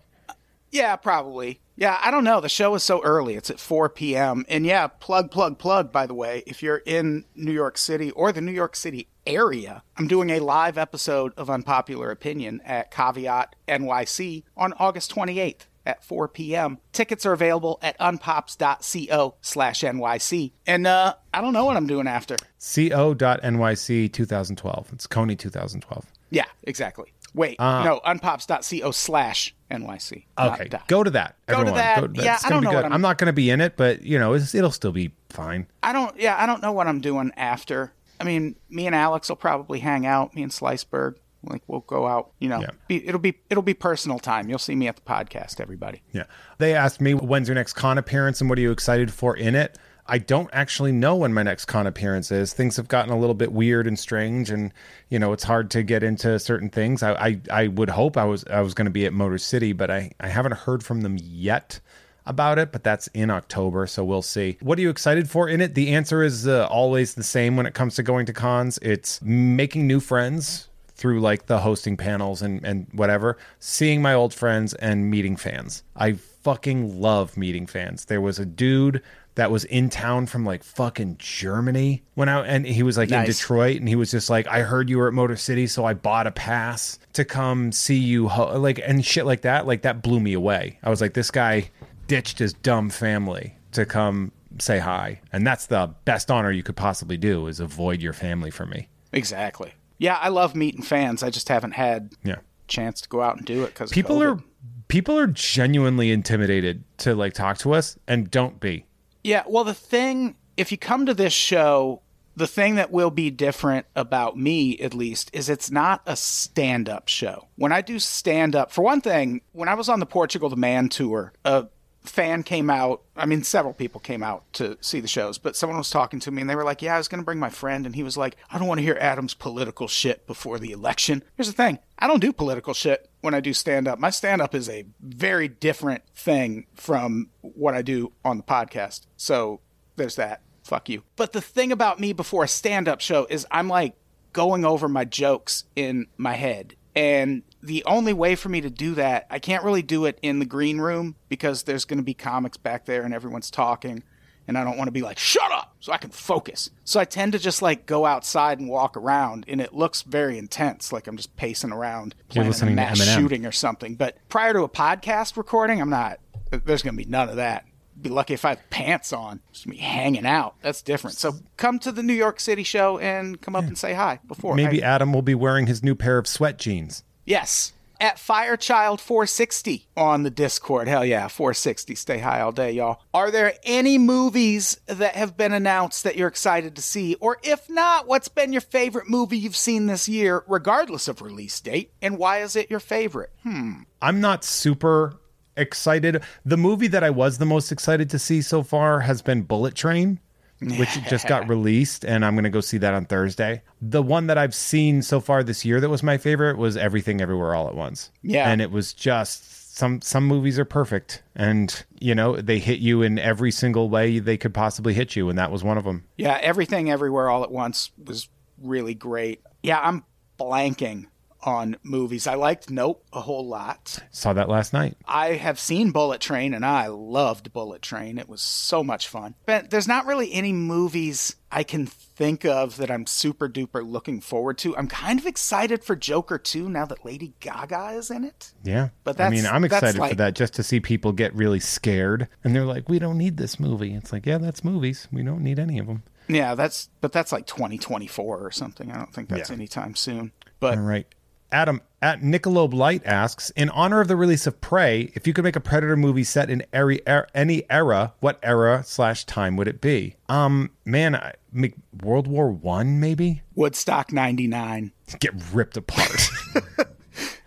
[0.73, 1.61] Yeah, probably.
[1.77, 2.41] Yeah, I don't know.
[2.41, 3.35] The show is so early.
[3.37, 4.45] It's at 4 p.m.
[4.49, 6.43] And yeah, plug, plug, plug, by the way.
[6.47, 10.41] If you're in New York City or the New York City area, I'm doing a
[10.41, 16.79] live episode of Unpopular Opinion at Caveat NYC on August 28th at 4 p.m.
[16.93, 20.53] Tickets are available at unpops.co slash NYC.
[20.67, 22.37] And uh, I don't know what I'm doing after.
[22.37, 24.93] Co.nyc 2012.
[24.93, 26.07] It's Coney 2012.
[26.31, 27.13] Yeah, exactly.
[27.33, 30.25] Wait, uh, no, unpops.co slash NYC.
[30.39, 30.89] Okay, dot.
[30.89, 31.37] go to that.
[31.47, 32.13] Go to Everyone.
[32.15, 32.25] that.
[32.25, 32.83] Yeah, It's I don't be know good.
[32.85, 35.13] I'm- I'm not going to be in it, but you know, it's, it'll still be
[35.29, 35.67] fine.
[35.83, 36.19] I don't.
[36.19, 37.93] Yeah, I don't know what I'm doing after.
[38.21, 40.35] I mean, me and Alex will probably hang out.
[40.35, 42.31] Me and Sliceberg, like we'll go out.
[42.39, 42.71] You know, Yeah.
[42.89, 44.49] be, it'll be it'll be personal time.
[44.49, 46.03] You'll see me at the podcast, everybody.
[46.13, 46.25] Yeah.
[46.59, 49.55] They asked me when's your next con appearance and what are you excited for in
[49.55, 49.79] it.
[50.07, 52.53] I don't actually know when my next con appearance is.
[52.53, 54.73] Things have gotten a little bit weird and strange, and
[55.09, 57.03] you know it's hard to get into certain things.
[57.03, 59.73] I I, I would hope I was I was going to be at Motor City,
[59.73, 61.79] but I I haven't heard from them yet
[62.27, 62.73] about it.
[62.73, 64.59] But that's in October, so we'll see.
[64.61, 65.75] What are you excited for in it?
[65.77, 68.81] The answer is uh, always the same when it comes to going to cons.
[68.83, 70.70] It's making new friends
[71.01, 75.83] through like the hosting panels and and whatever, seeing my old friends and meeting fans.
[75.97, 78.05] I fucking love meeting fans.
[78.05, 79.03] There was a dude
[79.35, 83.25] that was in town from like fucking Germany when I and he was like in
[83.25, 85.95] Detroit and he was just like I heard you were at Motor City so I
[85.95, 90.03] bought a pass to come see you ho-, like and shit like that like that
[90.03, 90.79] blew me away.
[90.83, 91.71] I was like this guy
[92.09, 96.77] ditched his dumb family to come say hi and that's the best honor you could
[96.77, 98.89] possibly do is avoid your family from me.
[99.13, 99.73] Exactly.
[100.01, 101.23] Yeah, I love meeting fans.
[101.23, 102.37] I just haven't had Yeah.
[102.67, 104.41] chance to go out and do it because people are
[104.89, 108.87] people are genuinely intimidated to like talk to us and don't be
[109.23, 112.01] Yeah, well, the thing, if you come to this show,
[112.35, 116.89] the thing that will be different about me, at least, is it's not a stand
[116.89, 117.49] up show.
[117.57, 120.57] When I do stand up, for one thing, when I was on the Portugal the
[120.57, 121.67] Man tour, a
[122.03, 123.03] fan came out.
[123.17, 126.31] I mean, several people came out to see the shows, but someone was talking to
[126.31, 127.87] me and they were like, Yeah, I was going to bring my friend.
[127.87, 131.23] And he was like, I don't want to hear Adam's political shit before the election.
[131.37, 133.99] Here's the thing I don't do political shit when I do stand up.
[133.99, 139.07] My stand up is a very different thing from what I do on the podcast.
[139.17, 139.61] So
[139.97, 140.43] there's that.
[140.65, 141.03] Fuck you.
[141.17, 143.95] But the thing about me before a stand up show is I'm like
[144.33, 146.77] going over my jokes in my head.
[146.95, 150.39] And the only way for me to do that, I can't really do it in
[150.39, 154.03] the green room because there's going to be comics back there and everyone's talking.
[154.49, 156.71] And I don't want to be like, shut up, so I can focus.
[156.85, 160.39] So I tend to just like go outside and walk around, and it looks very
[160.39, 163.95] intense, like I'm just pacing around, a mass shooting or something.
[163.95, 166.19] But prior to a podcast recording, I'm not.
[166.51, 167.65] There's going to be none of that.
[168.01, 169.41] Be lucky if I have pants on.
[169.53, 170.57] Just me hanging out.
[170.63, 171.17] That's different.
[171.17, 174.57] So come to the New York City show and come up and say hi before.
[174.57, 177.73] maybe I- adam will be wearing his new pair of sweat jeans yes.
[178.01, 180.89] At Firechild460 on the Discord.
[180.89, 181.95] Hell yeah, 460.
[181.95, 183.03] Stay high all day, y'all.
[183.13, 187.17] Are there any movies that have been announced that you're excited to see?
[187.17, 191.61] Or if not, what's been your favorite movie you've seen this year, regardless of release
[191.61, 191.93] date?
[192.01, 193.33] And why is it your favorite?
[193.43, 193.83] Hmm.
[194.01, 195.21] I'm not super
[195.57, 199.43] excited the movie that i was the most excited to see so far has been
[199.43, 200.21] bullet train
[200.61, 204.27] which just got released and i'm going to go see that on thursday the one
[204.27, 207.67] that i've seen so far this year that was my favorite was everything everywhere all
[207.69, 208.51] at once Yeah.
[208.51, 213.01] and it was just some some movies are perfect and you know they hit you
[213.03, 216.05] in every single way they could possibly hit you and that was one of them
[216.19, 218.29] Yeah, everything everywhere all at once was
[218.61, 219.41] really great.
[219.63, 220.05] Yeah, I'm
[220.39, 221.07] blanking
[221.43, 222.27] on movies.
[222.27, 223.99] I liked Nope a whole lot.
[224.11, 228.19] saw that last night I have seen Bullet Train and I loved Bullet Train.
[228.19, 229.35] It was so much fun.
[229.47, 234.21] But there's not really any movies I can think of that I'm super duper looking
[234.21, 234.77] forward to.
[234.77, 238.53] I'm kind of excited for Joker 2 now that Lady Gaga is in it.
[238.63, 238.91] Yeah.
[239.05, 242.29] But I mean, I'm that's excited for that just to see people get really scared
[242.45, 243.95] and they're like, we don't need this movie.
[243.95, 245.09] It's like, yeah, that's movies.
[245.11, 246.03] We don't need any of them.
[246.29, 248.93] Yeah, that's but that's like 2024 or something.
[248.93, 249.57] I don't think that's Yeah.
[249.57, 250.31] anytime soon.
[250.61, 251.07] But All right.
[251.53, 255.45] Adam at Nicolobe Light asks, in honor of the release of Prey, if you could
[255.45, 259.69] make a Predator movie set in every, er, any era, what era slash time would
[259.69, 260.17] it be?
[260.29, 264.93] Um, man, I, make World War One maybe Woodstock 99.
[265.19, 266.29] get ripped apart.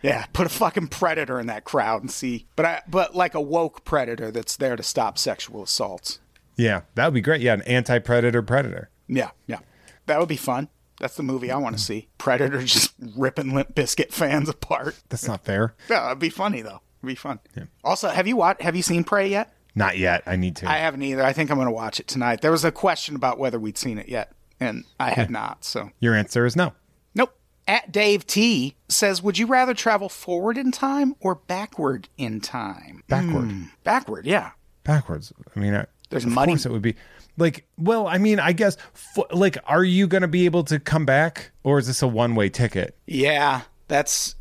[0.03, 2.45] Yeah, put a fucking predator in that crowd and see.
[2.57, 6.19] But I, but like a woke predator that's there to stop sexual assaults.
[6.57, 7.39] yeah, that would be great.
[7.41, 8.89] Yeah, an anti-predator predator.
[9.07, 9.59] Yeah, yeah.
[10.05, 10.67] That would be fun.
[11.03, 12.07] That's the movie I want to see.
[12.17, 14.95] Predator just ripping Limp Bizkit fans apart.
[15.09, 15.75] That's not fair.
[15.89, 16.79] Yeah, it'd be funny though.
[17.01, 17.41] It'd be fun.
[17.83, 18.61] Also, have you watched?
[18.61, 19.53] Have you seen Prey yet?
[19.75, 20.23] Not yet.
[20.25, 20.69] I need to.
[20.71, 21.21] I haven't either.
[21.21, 22.39] I think I'm going to watch it tonight.
[22.39, 25.65] There was a question about whether we'd seen it yet, and I had not.
[25.65, 26.71] So, Your answer is no.
[27.13, 27.35] nope.
[27.67, 33.03] At Dave T says, "Would you rather travel forward in time or backward in time?"
[33.09, 33.51] Backward.
[33.51, 33.63] Hmm.
[33.83, 34.51] Backward, yeah.
[34.85, 35.33] Backwards.
[35.53, 36.53] I mean, I, There's of money.
[36.53, 36.95] course it would be
[37.37, 37.65] like.
[37.77, 38.77] Well, I mean, I guess.
[39.31, 42.49] Like, are you going to be able to come back, or is this a one-way
[42.49, 42.95] ticket?
[43.07, 44.35] Yeah, that's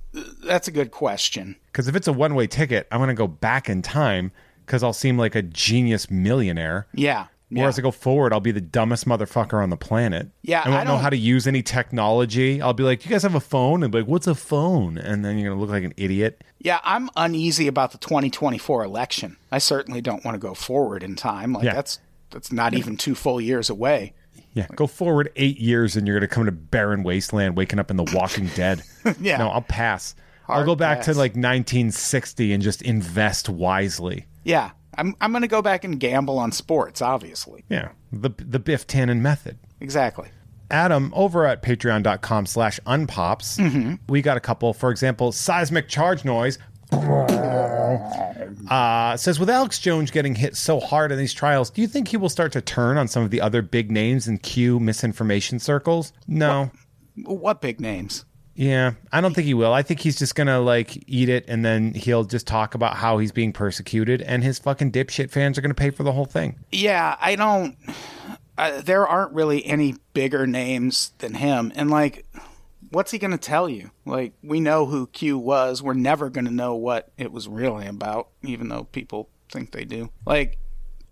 [0.44, 1.56] that's a good question.
[1.66, 4.30] Because if it's a one-way ticket, I'm going to go back in time
[4.66, 6.86] because I'll seem like a genius millionaire.
[6.94, 7.26] Yeah.
[7.48, 7.62] yeah.
[7.62, 10.28] Whereas I go forward, I'll be the dumbest motherfucker on the planet.
[10.42, 12.60] Yeah, I won't I know how to use any technology.
[12.60, 15.24] I'll be like, "You guys have a phone?" And be like, "What's a phone?" And
[15.24, 16.44] then you're gonna look like an idiot.
[16.58, 19.36] Yeah, I'm uneasy about the 2024 election.
[19.50, 21.54] I certainly don't want to go forward in time.
[21.54, 21.74] Like Yeah.
[21.74, 21.98] that's
[22.32, 24.14] that's not even two full years away.
[24.54, 27.96] Yeah, go forward eight years, and you're gonna come to barren wasteland, waking up in
[27.96, 28.82] The Walking Dead.
[29.20, 29.38] Yeah.
[29.38, 30.14] no, I'll pass.
[30.48, 31.06] I'll go back pass.
[31.06, 34.26] to like 1960 and just invest wisely.
[34.44, 37.00] Yeah, I'm I'm going to go back and gamble on sports.
[37.00, 39.58] Obviously, Yeah, the the Biff Tannen method.
[39.80, 40.28] exactly.
[40.70, 43.94] Adam, over at patreon.com slash unpops, Mm-hmm.
[44.08, 44.72] we got a couple.
[44.72, 46.58] For example, seismic charge noise.
[48.70, 52.08] Uh, says, with Alex Jones getting hit so hard in these trials, do you think
[52.08, 55.58] he will start to turn on some of the other big names in Q misinformation
[55.58, 56.12] circles?
[56.26, 56.70] No.
[57.24, 58.24] What big names?
[58.54, 59.72] Yeah, I don't think he will.
[59.72, 63.18] I think he's just gonna like eat it, and then he'll just talk about how
[63.18, 66.56] he's being persecuted, and his fucking dipshit fans are gonna pay for the whole thing.
[66.70, 67.76] Yeah, I don't.
[68.58, 72.26] Uh, there aren't really any bigger names than him, and like,
[72.92, 73.90] what's he going to tell you?
[74.04, 75.82] Like, we know who Q was.
[75.82, 79.84] We're never going to know what it was really about, even though people think they
[79.84, 80.10] do.
[80.26, 80.58] Like,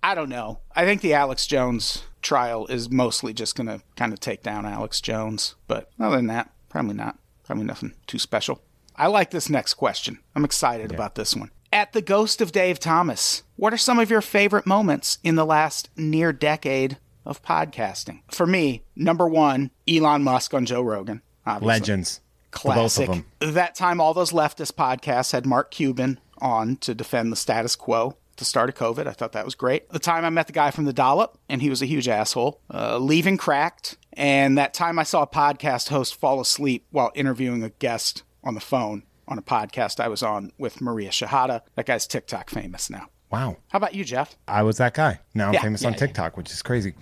[0.02, 0.60] I don't know.
[0.74, 4.66] I think the Alex Jones trial is mostly just going to kind of take down
[4.66, 7.18] Alex Jones, but other than that, probably not.
[7.44, 8.62] Probably nothing too special.
[8.94, 10.20] I like this next question.
[10.36, 11.50] I'm excited about this one.
[11.72, 15.46] At the Ghost of Dave Thomas, what are some of your favorite moments in the
[15.46, 18.20] last near decade of podcasting?
[18.30, 21.22] For me, number one, Elon Musk on Joe Rogan.
[21.56, 21.68] Obviously.
[21.68, 22.20] Legends,
[22.52, 23.08] The both Classic.
[23.08, 23.54] of them.
[23.54, 28.16] That time, all those leftist podcasts had Mark Cuban on to defend the status quo
[28.40, 29.06] the start of COVID.
[29.06, 29.88] I thought that was great.
[29.90, 32.60] The time I met the guy from the Dollop, and he was a huge asshole.
[32.72, 37.62] Uh, leaving Cracked, and that time I saw a podcast host fall asleep while interviewing
[37.62, 41.60] a guest on the phone on a podcast I was on with Maria Shahada.
[41.76, 43.08] That guy's TikTok famous now.
[43.30, 43.56] Wow.
[43.68, 44.36] How about you, Jeff?
[44.48, 45.20] I was that guy.
[45.34, 45.98] Now I'm Yeah, famous yeah, on yeah.
[46.00, 46.94] TikTok, which is crazy.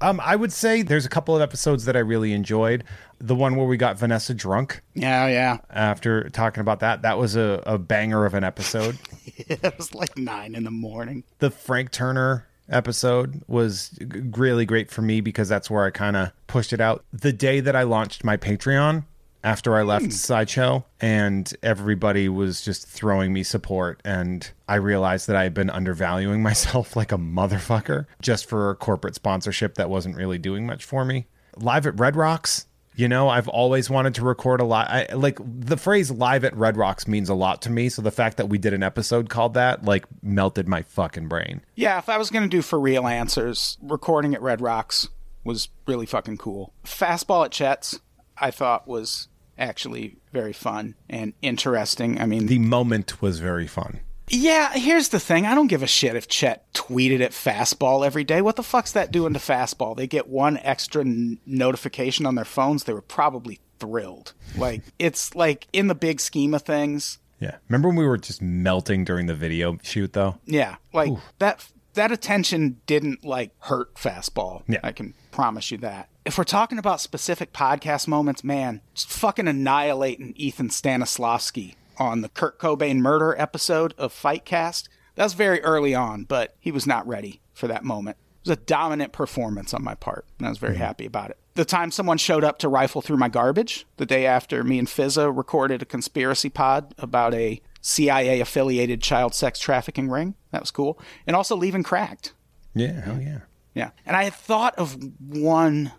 [0.00, 2.82] Um, I would say there's a couple of episodes that I really enjoyed.
[3.18, 5.58] The one where we got Vanessa drunk Yeah, yeah.
[5.70, 8.98] after talking about that, that was a, a banger of an episode.
[9.38, 11.22] it was like nine in the morning.
[11.38, 16.16] the Frank Turner episode was g- really great for me because that's where I kind
[16.16, 17.04] of pushed it out.
[17.12, 19.04] The day that I launched my Patreon
[19.46, 20.10] after I left hmm.
[20.10, 25.70] Sideshow and everybody was just throwing me support and I realized that I had been
[25.70, 31.04] undervaluing myself like a motherfucker just for corporate sponsorship that wasn't really doing much for
[31.04, 31.28] me.
[31.56, 34.88] Live at Red Rocks, you know, I've always wanted to record a lot.
[34.90, 37.90] I, like the phrase "live at Red Rocks" means a lot to me.
[37.90, 41.60] So the fact that we did an episode called that, like, melted my fucking brain.
[41.74, 45.10] Yeah, if I was going to do for real answers, recording at Red Rocks
[45.44, 46.72] was really fucking cool.
[46.84, 48.00] Fastball at Chet's,
[48.38, 49.28] I thought was
[49.58, 52.20] actually very fun and interesting.
[52.20, 54.00] I mean, The moment was very fun.
[54.28, 55.46] yeah, here's the thing.
[55.46, 58.42] I don't give a shit if Chet tweeted at Fastball every day.
[58.42, 59.96] What the fuck's that doing to Fastball?
[59.96, 62.84] They get one extra n- notification on their phones.
[62.84, 64.32] They were probably thrilled.
[64.56, 67.56] Like, it's like in the big scheme of things, Yeah.
[67.68, 70.38] Remember when we were just melting during the video shoot, though?
[70.46, 71.64] Yeah, like that
[71.96, 74.62] that attention didn't like hurt fastball.
[74.68, 74.80] Yeah.
[74.82, 76.08] I can promise you that.
[76.24, 82.28] If we're talking about specific podcast moments, man, just fucking annihilating Ethan Stanislavski on the
[82.28, 84.88] Kurt Cobain murder episode of Fightcast.
[85.14, 88.18] That was very early on, but he was not ready for that moment.
[88.44, 90.82] It was a dominant performance on my part, and I was very mm-hmm.
[90.82, 91.38] happy about it.
[91.54, 94.86] The time someone showed up to rifle through my garbage, the day after me and
[94.86, 100.34] Fizza recorded a conspiracy pod about a CIA affiliated child sex trafficking ring.
[100.50, 100.98] That was cool.
[101.24, 102.32] And also leaving cracked.
[102.74, 103.00] Yeah.
[103.00, 103.38] Hell yeah.
[103.74, 103.90] Yeah.
[104.04, 105.92] And I had thought of one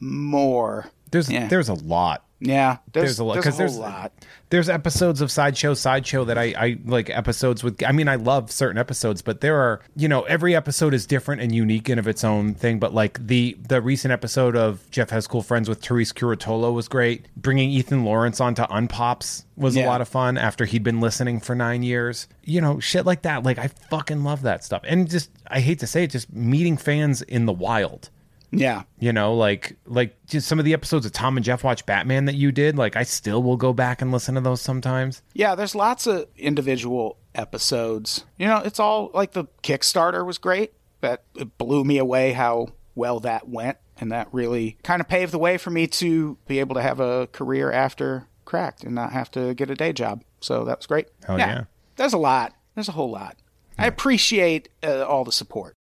[0.00, 0.86] more.
[1.10, 1.48] There's Yeah.
[1.48, 2.23] there's a lot.
[2.40, 2.78] Yeah.
[2.92, 4.12] There's, There's a lot There's because a whole there's lot.
[4.50, 7.82] there's episodes of sideshow sideshow that I I like episodes with.
[7.82, 11.40] I mean, I love certain episodes, but there are you know every episode is different
[11.40, 12.78] and unique and of its own thing.
[12.78, 16.88] But like the the recent episode of Jeff has cool friends with Therese Curatolo was
[16.88, 17.28] great.
[17.36, 21.54] Bringing Ethan Lawrence onto Unpops was a lot of fun after he'd been listening for
[21.54, 22.26] nine years.
[22.42, 23.44] You know, shit like that.
[23.44, 24.82] Like I fucking love that stuff.
[24.84, 28.10] And just I hate to say it, just meeting fans in the wild.
[28.58, 28.82] Yeah.
[28.98, 32.24] You know, like like just some of the episodes of Tom and Jeff Watch Batman
[32.26, 32.76] that you did.
[32.76, 35.22] Like I still will go back and listen to those sometimes.
[35.32, 38.24] Yeah, there's lots of individual episodes.
[38.38, 40.72] You know, it's all like the Kickstarter was great.
[41.00, 43.78] That it blew me away how well that went.
[43.96, 46.98] And that really kind of paved the way for me to be able to have
[46.98, 50.24] a career after cracked and not have to get a day job.
[50.40, 51.08] So that was great.
[51.26, 51.64] Hell yeah.
[51.96, 52.54] There's a lot.
[52.74, 53.36] There's a whole lot.
[53.78, 55.76] I appreciate uh, all the support.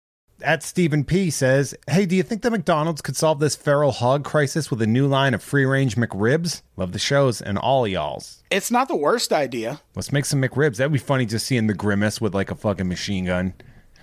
[0.44, 4.24] At Stephen P says, "Hey, do you think that McDonald's could solve this feral hog
[4.24, 6.62] crisis with a new line of free-range McRibs?
[6.78, 8.44] Love the shows and all y'all's.
[8.50, 9.82] It's not the worst idea.
[9.96, 10.78] Let's make some McRibs.
[10.78, 13.54] That'd be funny just seeing the grimace with like a fucking machine gun,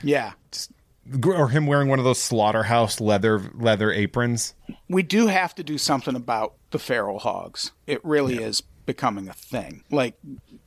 [0.02, 0.32] Yeah.
[1.20, 4.54] Gr- or him wearing one of those slaughterhouse leather leather aprons.
[4.90, 7.72] we do have to do something about the feral hogs.
[7.86, 9.84] It really is becoming a thing.
[9.90, 10.18] Like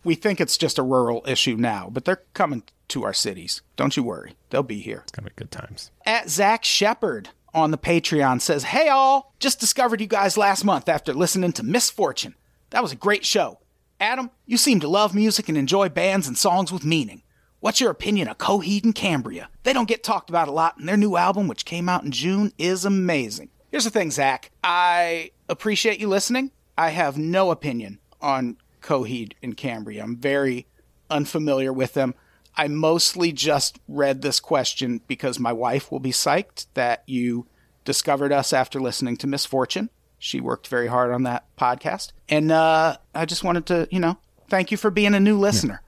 [0.03, 3.63] we think it's just a rural issue now, but they're coming to our cities.
[3.75, 4.35] Don't you worry.
[4.51, 4.99] They'll be here.
[5.01, 5.89] It's gonna be good times.
[6.05, 10.87] At Zach Shepard on the Patreon says, Hey all, just discovered you guys last month
[10.87, 12.35] after listening to Misfortune.
[12.69, 13.57] That was a great show.
[13.99, 17.23] Adam, you seem to love music and enjoy bands and songs with meaning.
[17.59, 19.49] What's your opinion of Coheed and Cambria?
[19.63, 22.11] They don't get talked about a lot, and their new album, which came out in
[22.11, 23.49] June, is amazing.
[23.69, 24.51] Here's the thing, Zach.
[24.63, 26.51] I appreciate you listening.
[26.77, 30.03] I have no opinion on Coheed and Cambria.
[30.03, 30.67] I'm very
[31.09, 32.15] unfamiliar with them.
[32.55, 37.47] I mostly just read this question because my wife will be psyched that you
[37.85, 39.89] discovered us after listening to Misfortune.
[40.19, 42.11] She worked very hard on that podcast.
[42.29, 44.17] And uh, I just wanted to, you know,
[44.49, 45.81] thank you for being a new listener.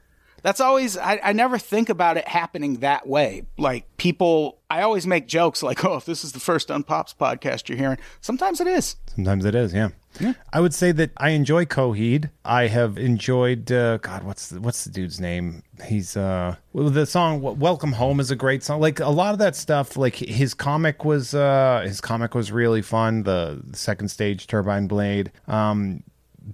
[0.43, 3.43] That's always, I, I never think about it happening that way.
[3.57, 7.69] Like people, I always make jokes like, oh, if this is the first Unpops podcast
[7.69, 8.97] you're hearing, sometimes it is.
[9.07, 9.89] Sometimes it is, yeah.
[10.19, 10.33] yeah.
[10.51, 12.29] I would say that I enjoy Coheed.
[12.43, 15.63] I have enjoyed uh, God, what's the, what's the dude's name?
[15.85, 18.79] He's uh the song "Welcome Home" is a great song.
[18.79, 19.97] Like a lot of that stuff.
[19.97, 23.23] Like his comic was uh his comic was really fun.
[23.23, 25.31] The, the second stage Turbine Blade.
[25.47, 26.03] Um,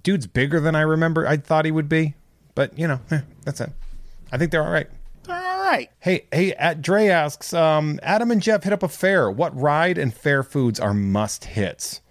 [0.02, 1.26] dude's bigger than I remember.
[1.26, 2.14] I thought he would be,
[2.60, 3.70] but you know, eh, that's it.
[4.30, 4.86] I think they're all right.
[5.30, 5.34] All
[5.64, 5.88] right.
[6.00, 9.30] Hey, hey, at Dre asks, um, Adam and Jeff hit up a fair.
[9.30, 12.02] What ride and fair foods are must hits?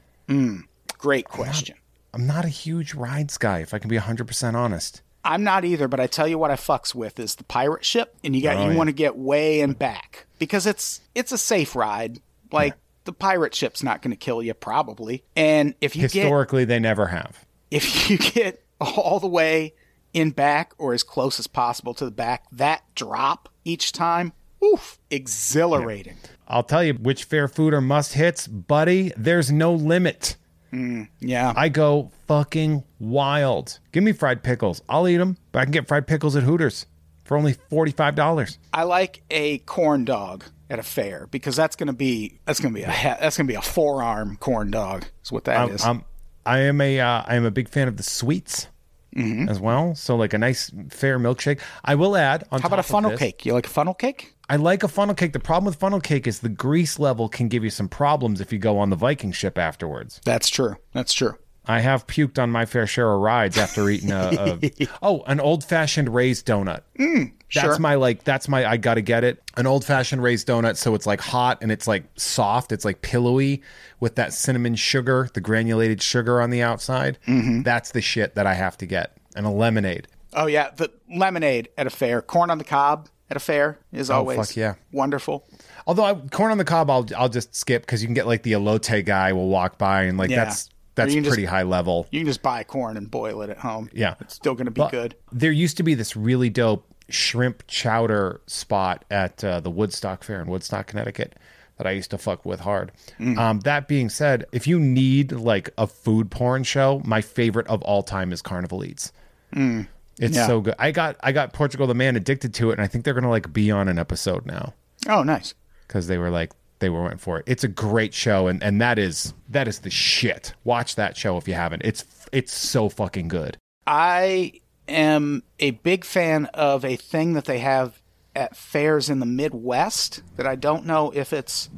[0.97, 1.75] Great question.
[2.15, 5.03] I'm not a huge rides guy, if I can be 100% honest.
[5.23, 8.15] I'm not either, but I tell you what I fucks with is the pirate ship,
[8.23, 8.75] and you got Oh, you yeah.
[8.75, 12.21] want to get way and back because it's it's a safe ride.
[12.51, 12.73] Like
[13.03, 16.79] the pirate ship's not going to kill you probably, and if you get Historically, they
[16.79, 17.45] never have.
[17.69, 19.73] if you get all the way
[20.13, 24.33] in back or as close as possible to the back, that drop each time,
[24.63, 26.17] oof, exhilarating.
[26.47, 29.11] I'll tell you which fair food are must hits, buddy.
[29.15, 30.35] There's no limit.
[30.71, 33.79] Yeah, I go fucking wild.
[33.91, 34.81] Give me fried pickles.
[34.87, 36.85] I'll eat them, but I can get fried pickles at Hooters
[37.23, 38.57] for only $45.
[38.73, 42.73] I like a corn dog at a fair because that's going to be that's going
[42.73, 45.05] to be a that's going to be a forearm corn dog.
[45.23, 45.83] Is what that is.
[45.83, 46.05] I'm, I'm,
[46.45, 48.67] I am a uh, I am a big fan of the sweets
[49.15, 49.49] Mm-hmm.
[49.49, 49.95] as well.
[49.95, 51.59] So like a nice fair milkshake.
[51.83, 53.45] I will add on How about a funnel this- cake?
[53.45, 54.35] You like a funnel cake?
[54.51, 55.33] I like a funnel cake.
[55.33, 58.51] The problem with funnel cake is the grease level can give you some problems if
[58.53, 60.21] you go on the Viking ship afterwards.
[60.25, 60.75] That's true.
[60.93, 61.35] That's true.
[61.65, 65.39] I have puked on my fair share of rides after eating a, a oh an
[65.39, 66.81] old fashioned raised donut.
[66.99, 67.33] Mm.
[67.53, 67.79] That's sure.
[67.79, 71.05] my like that's my I gotta get it an old fashioned raised donut so it's
[71.05, 73.61] like hot and it's like soft it's like pillowy
[73.99, 77.17] with that cinnamon sugar the granulated sugar on the outside.
[77.27, 77.63] Mm-hmm.
[77.63, 80.07] That's the shit that I have to get and a lemonade.
[80.33, 84.09] Oh yeah, the lemonade at a fair, corn on the cob at a fair is
[84.11, 84.75] oh, always Oh, fuck yeah.
[84.91, 85.47] wonderful.
[85.87, 88.43] Although I, corn on the cob, I'll I'll just skip because you can get like
[88.43, 90.45] the elote guy will walk by and like Yeah.
[90.45, 92.07] that's that's Or you can pretty just- high level.
[92.11, 93.89] You can just buy corn and boil it at home.
[93.93, 94.15] Yeah.
[94.19, 95.15] it's still going to be But good.
[95.31, 100.41] There used to be this really dope shrimp chowder spot at uh, the Woodstock Fair
[100.41, 101.35] in Woodstock, Connecticut.
[101.77, 102.91] That I used to fuck with hard.
[103.21, 103.37] Mm.
[103.37, 107.81] Um, that being said, if you need like a food porn show, my favorite of
[107.83, 109.13] all time is Carnival Eats.
[109.53, 109.87] It's Mm.
[110.17, 110.45] Yeah.
[110.45, 110.75] so good.
[110.77, 113.29] I got I got Portugal the Man addicted to it, and I think they're gonna
[113.29, 114.73] like be on an episode now.
[115.07, 115.53] Oh, nice.
[115.87, 117.45] because they were like they were went for it.
[117.47, 120.53] It's a great show, and and that is that is the shit.
[120.65, 121.83] Watch that show if you haven't.
[121.85, 122.03] It's
[122.33, 123.55] it's so fucking good.
[123.87, 124.51] I
[124.89, 128.01] am a big fan of a thing that they have
[128.35, 131.69] at fairs in the Midwest that I don't know if it's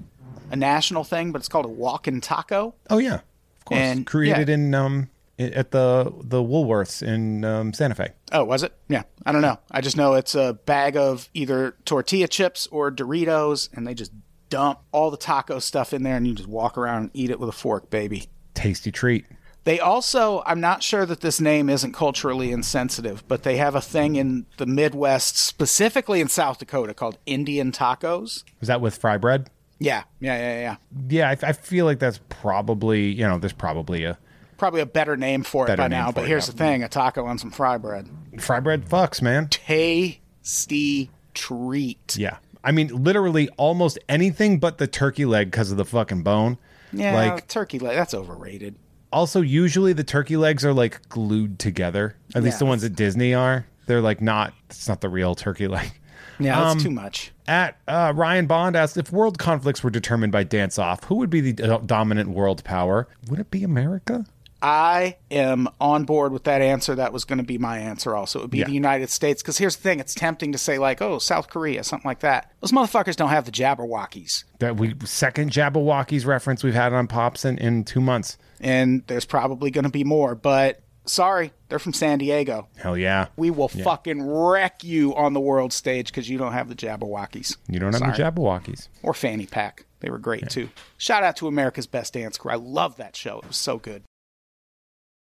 [0.49, 2.75] a national thing, but it's called a walk-in taco.
[2.89, 3.79] Oh yeah, of course.
[3.79, 4.55] And- Created yeah.
[4.55, 5.09] in um
[5.39, 8.09] at the the Woolworths in um, Santa Fe.
[8.31, 8.73] Oh, was it?
[8.87, 9.57] Yeah, I don't know.
[9.71, 14.11] I just know it's a bag of either tortilla chips or Doritos, and they just
[14.49, 17.39] dump all the taco stuff in there, and you just walk around and eat it
[17.39, 18.27] with a fork, baby.
[18.53, 19.25] Tasty treat.
[19.63, 23.81] They also, I'm not sure that this name isn't culturally insensitive, but they have a
[23.81, 28.43] thing in the Midwest, specifically in South Dakota, called Indian tacos.
[28.59, 29.51] Was that with fry bread?
[29.77, 30.75] Yeah, yeah, yeah, yeah.
[31.09, 34.17] Yeah, I, I feel like that's probably you know there's probably a
[34.61, 36.11] Probably a better name for it by now.
[36.11, 36.51] But it, here's yeah.
[36.51, 38.07] the thing: a taco and some fry bread,
[38.37, 39.47] fry bread fucks, man.
[39.47, 42.15] tasty treat.
[42.15, 46.59] Yeah, I mean literally almost anything but the turkey leg because of the fucking bone.
[46.93, 47.95] Yeah, like turkey leg.
[47.95, 48.75] That's overrated.
[49.11, 52.15] Also usually the turkey legs are like glued together.
[52.35, 53.65] At least the ones at Disney are.
[53.87, 54.53] They're like not.
[54.69, 55.91] It's not the real turkey leg.
[56.39, 57.31] Yeah, that's Um, too much.
[57.47, 61.29] At uh, Ryan Bond asked if world conflicts were determined by dance off, who would
[61.29, 63.07] be the do- dominant world power?
[63.29, 64.25] Would it be America?
[64.61, 66.95] I am on board with that answer.
[66.95, 68.39] That was going to be my answer also.
[68.39, 68.65] It would be Yeah.
[68.65, 69.41] the United States.
[69.41, 72.51] Because here's the thing it's tempting to say, like, oh, South Korea, something like that.
[72.61, 74.43] Those motherfuckers don't have the Jabbawockeez.
[74.59, 78.37] That we second Jabbawockeez reference we've had on Pops in, in two months.
[78.59, 80.35] And there's probably going to be more.
[80.35, 82.67] But sorry, they're from San Diego.
[82.77, 83.27] Hell yeah.
[83.35, 87.57] We will fucking wreck you on the world stage because you don't have the Jabbawockeez.
[87.67, 88.11] You don't have Sorry.
[88.15, 88.89] the Jabbawockeez.
[89.01, 89.85] Or Fanny Pack.
[90.01, 90.69] They were great too.
[90.97, 92.51] Shout out to America's Best Dance Crew.
[92.51, 93.39] I love that show.
[93.39, 94.03] It was so good.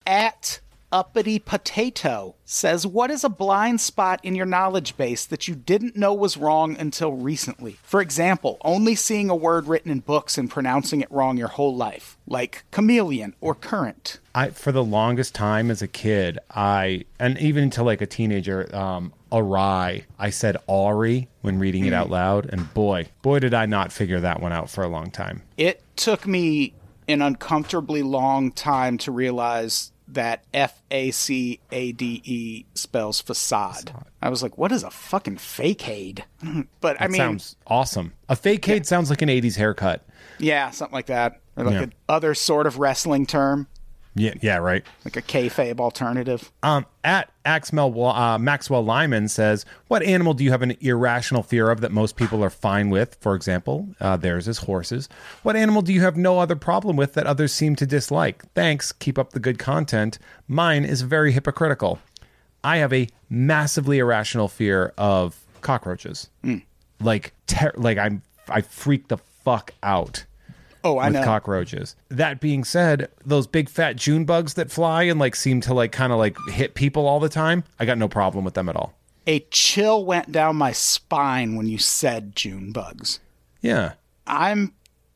[0.06, 0.60] At
[0.92, 5.96] Uppity Potato says, What is a blind spot in your knowledge base that you didn't
[5.96, 7.78] know was wrong until recently?
[7.82, 11.76] For example, only seeing a word written in books and pronouncing it wrong your whole
[11.76, 14.18] life, like chameleon or current.
[14.34, 18.74] I for the longest time as a kid, I and even until like a teenager,
[18.74, 20.06] um, awry.
[20.18, 24.20] I said Ari when reading it out loud, and boy, boy did I not figure
[24.20, 25.42] that one out for a long time.
[25.56, 26.74] It took me
[27.10, 33.92] an uncomfortably long time to realize that F A C A D E spells facade.
[34.20, 36.22] I was like, what is a fucking fakeade?
[36.80, 38.12] but I mean, sounds awesome.
[38.28, 40.04] A fakeade sounds like an '80s haircut.
[40.38, 41.40] yeah, something like that.
[41.56, 41.82] Or like Yeah.
[41.82, 43.66] a other sort of wrestling term,
[44.14, 44.84] Yeah, yeah, right.
[45.04, 46.50] like a kayfabe alternative.
[46.64, 51.70] Um, at Axmel, uh, Maxwell Lyman says, "What animal do you have an irrational fear
[51.70, 53.16] of that most people are fine with?
[53.20, 55.08] For example, uh, theirs is horses.
[55.44, 58.42] What animal do you have no other problem with that others seem to dislike?
[58.54, 58.90] Thanks.
[58.90, 60.18] Keep up the good content.
[60.48, 62.00] Mine is very hypocritical.
[62.64, 66.28] I have a massively irrational fear of cockroaches.
[67.00, 70.24] Like, ter- like I'm, I freak the fuck out."
[70.84, 71.24] Oh, I with know.
[71.24, 71.96] cockroaches.
[72.08, 75.92] That being said, those big fat June bugs that fly and like seem to like
[75.92, 78.76] kind of like hit people all the time, I got no problem with them at
[78.76, 78.94] all.
[79.26, 83.20] a chill went down my spine when you said June bugs.
[83.60, 83.92] Yeah.
[84.26, 84.72] I'm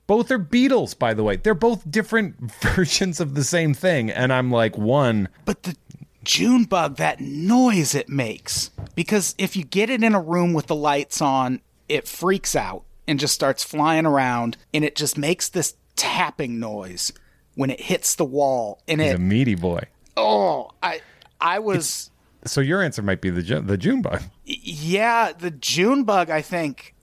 [0.07, 1.37] Both are beetles, by the way.
[1.37, 4.11] They're both different versions of the same thing.
[4.11, 5.77] And I'm like, one, But the
[6.25, 8.71] June bug, that noise it makes.
[8.95, 12.84] Because if you get it in a room with the lights on, it freaks out
[13.07, 17.13] and just starts flying around and it just makes this tapping noise
[17.55, 18.81] when it hits the wall.
[18.89, 19.85] And is it a meaty boy.
[20.17, 21.01] oh, I
[21.41, 22.11] I was
[22.47, 24.23] So your answer might be the the June bug.
[24.45, 26.94] yeah, the June bug, I think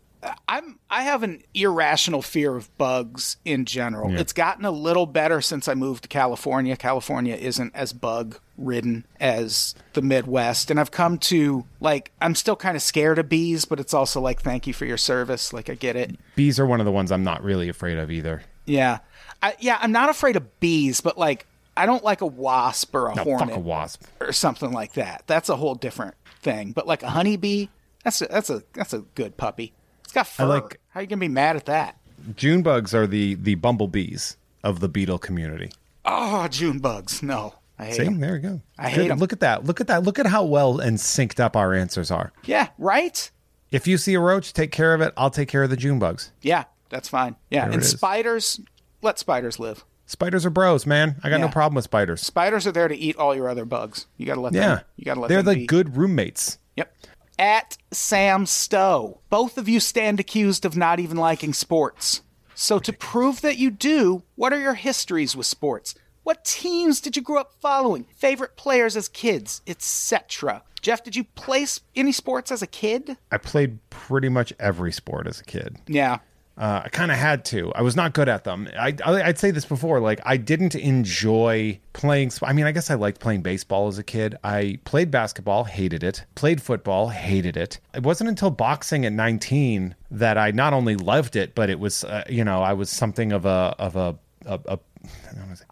[0.47, 4.15] I'm I have an irrational fear of bugs in general.
[4.17, 6.75] It's gotten a little better since I moved to California.
[6.77, 12.55] California isn't as bug ridden as the Midwest, and I've come to like I'm still
[12.55, 15.53] kind of scared of bees, but it's also like thank you for your service.
[15.53, 16.15] Like I get it.
[16.35, 18.43] Bees are one of the ones I'm not really afraid of either.
[18.65, 18.99] Yeah.
[19.43, 23.07] I, yeah, I'm not afraid of bees, but like I don't like a wasp or
[23.09, 24.03] a No, hornet fuck a wasp.
[24.19, 25.23] or something like that.
[25.25, 26.73] That's a whole different thing.
[26.73, 27.69] But like a honeybee,
[28.03, 29.73] that's a, that's a that's a good puppy.
[30.11, 30.45] It's got fur.
[30.45, 31.95] like- How you gonna be mad at that?
[32.35, 35.71] June bugs are the the bumblebees of the beetle community.
[36.03, 37.23] Oh, June bugs.
[37.23, 38.19] No, I hate See, 'em.
[38.19, 38.61] there we go.
[38.77, 39.01] I Good.
[39.03, 39.19] hate 'em.
[39.19, 39.63] Look at that.
[39.63, 40.03] Look at that.
[40.03, 42.33] Look at how well and synced up our answers are.
[42.43, 43.31] Yeah, right.
[43.71, 45.13] If you see a roach, take care of it.
[45.15, 46.31] I'll take care of the June bugs.
[46.41, 47.37] Yeah, that's fine.
[47.49, 48.59] Yeah, There and spiders.
[49.01, 49.85] Let spiders live.
[50.07, 51.15] Spiders are bros, man.
[51.23, 52.21] I got no problem with spiders.
[52.21, 54.07] Spiders are there to eat all your other bugs.
[54.17, 54.79] You gotta let Yeah, them.
[54.97, 55.65] You gotta let They're them the be.
[55.67, 56.57] good roommates.
[57.41, 62.21] At Sam Stowe, both of you stand accused of not even liking sports.
[62.53, 65.95] So to prove that you do, what are your histories with sports?
[66.21, 68.05] What teams did you grow up following?
[68.15, 70.61] Favorite players as kids, etc.
[70.83, 71.65] Jeff, did you play
[71.95, 73.17] any sports as a kid?
[73.31, 75.77] I played pretty much every sport as a kid.
[75.87, 76.19] Yeah.
[76.57, 77.71] Uh, I kind of had to.
[77.73, 78.67] I was not good at them.
[78.77, 79.99] I, I, I'd say this before.
[79.99, 82.31] Like, I didn't enjoy playing.
[82.43, 84.35] I mean, I guess I liked playing baseball as a kid.
[84.43, 86.25] I played basketball, hated it.
[86.35, 87.79] Played football, hated it.
[87.95, 92.03] It wasn't until boxing at 19 that I not only loved it, but it was,
[92.03, 94.79] uh, you know, I was something of a of a, a, a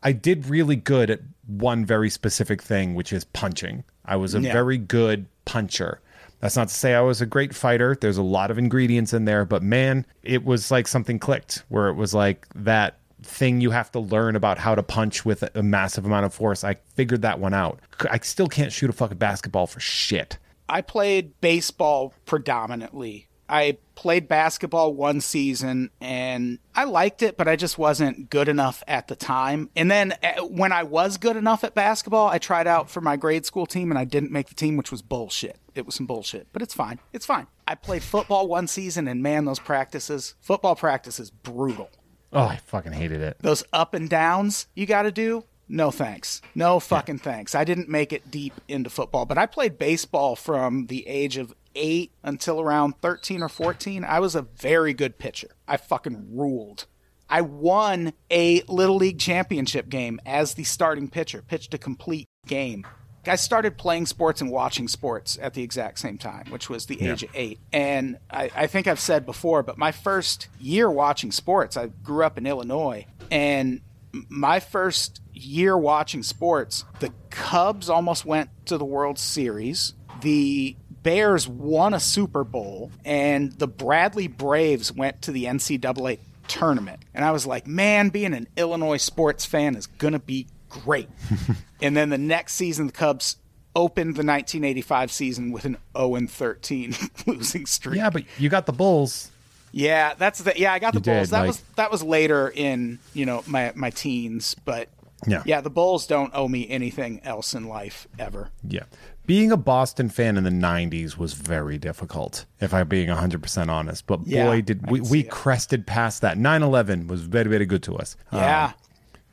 [0.02, 3.84] I did really good at one very specific thing, which is punching.
[4.06, 4.54] I was a Yeah.
[4.54, 6.00] very good puncher.
[6.40, 7.98] That's not to say I was a great fighter.
[8.00, 11.88] There's a lot of ingredients in there, but man, it was like something clicked where
[11.88, 15.64] it was like that thing you have to learn about how to punch with a
[15.64, 16.64] massive amount of force.
[16.64, 17.80] I figured that one out.
[18.10, 20.38] I still can't shoot a fucking basketball for shit.
[20.70, 27.56] I played baseball predominantly I played basketball one season and I liked it, but I
[27.56, 29.70] just wasn't good enough at the time.
[29.76, 33.18] And then uh, when I was good enough at basketball, I tried out for my
[33.18, 35.58] grade school team and I didn't make the team, which was bullshit.
[35.76, 37.00] It was some bullshit, but it's fine.
[37.12, 37.48] It's fine.
[37.68, 41.90] I played football one season and man, those practices, football practice is brutal.
[42.32, 43.38] Oh, I fucking hated it.
[43.40, 46.42] Those up and downs you got to do, no thanks.
[46.56, 47.54] No fucking thanks.
[47.54, 51.54] I didn't make it deep into football, but I played baseball from the age of
[51.76, 54.04] eight until around 13 or 14.
[54.04, 55.50] I was a very good pitcher.
[55.68, 56.86] I fucking ruled.
[57.30, 62.86] I won a Little League championship game as the starting pitcher, pitched a complete game.
[63.28, 67.00] I started playing sports and watching sports at the exact same time, which was the
[67.06, 67.60] age of eight.
[67.72, 72.24] And I, I think I've said before, but my first year watching sports, I grew
[72.24, 73.82] up in Illinois, and
[74.30, 79.94] my first year watching sports, the Cubs almost went to the World Series.
[80.22, 87.00] The Bears won a Super Bowl, and the Bradley Braves went to the NCAA tournament.
[87.14, 91.10] And I was like, man, being an Illinois sports fan is going to be great.
[91.82, 93.38] and then the next season, the Cubs
[93.76, 96.96] opened the 1985 season with an 0 13
[97.28, 97.98] losing streak.
[97.98, 99.32] Yeah, but you got the Bulls.
[99.72, 100.74] Yeah, that's the yeah.
[100.74, 101.28] I got the You Bulls.
[101.30, 104.90] did, that like- was that was later in you know my my teens, but
[105.28, 105.44] Yeah.
[105.46, 108.50] yeah, the Bulls don't owe me anything else in life ever.
[108.68, 108.84] Yeah.
[109.26, 114.08] Being a Boston fan in the 90s was very difficult, if I'm being 100% honest.
[114.08, 115.30] But boy, Yeah, did we, we it.
[115.30, 116.38] crested past that.
[116.38, 118.16] 9 11 was very, very good to us.
[118.32, 118.72] Um, Yeah,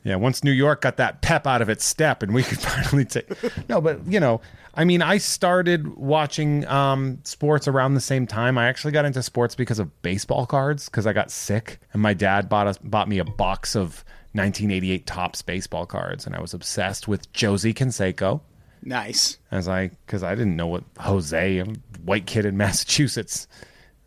[0.03, 3.05] Yeah, once New York got that pep out of its step and we could finally
[3.05, 3.27] take.
[3.69, 4.39] No, but, you know,
[4.75, 8.59] I mean, I started watching um, sports around the same time.
[8.59, 12.13] I actually got into sports because of baseball cards because I got sick and my
[12.13, 14.05] dad bought us bought me a box of
[14.37, 18.41] 1988 Topps baseball cards and I was obsessed with Josie Canseco
[18.83, 19.37] nice.
[19.51, 21.65] as I because I didn't know what Jose, a
[22.03, 23.47] white kid in Massachusetts,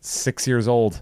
[0.01, 1.01] six years old.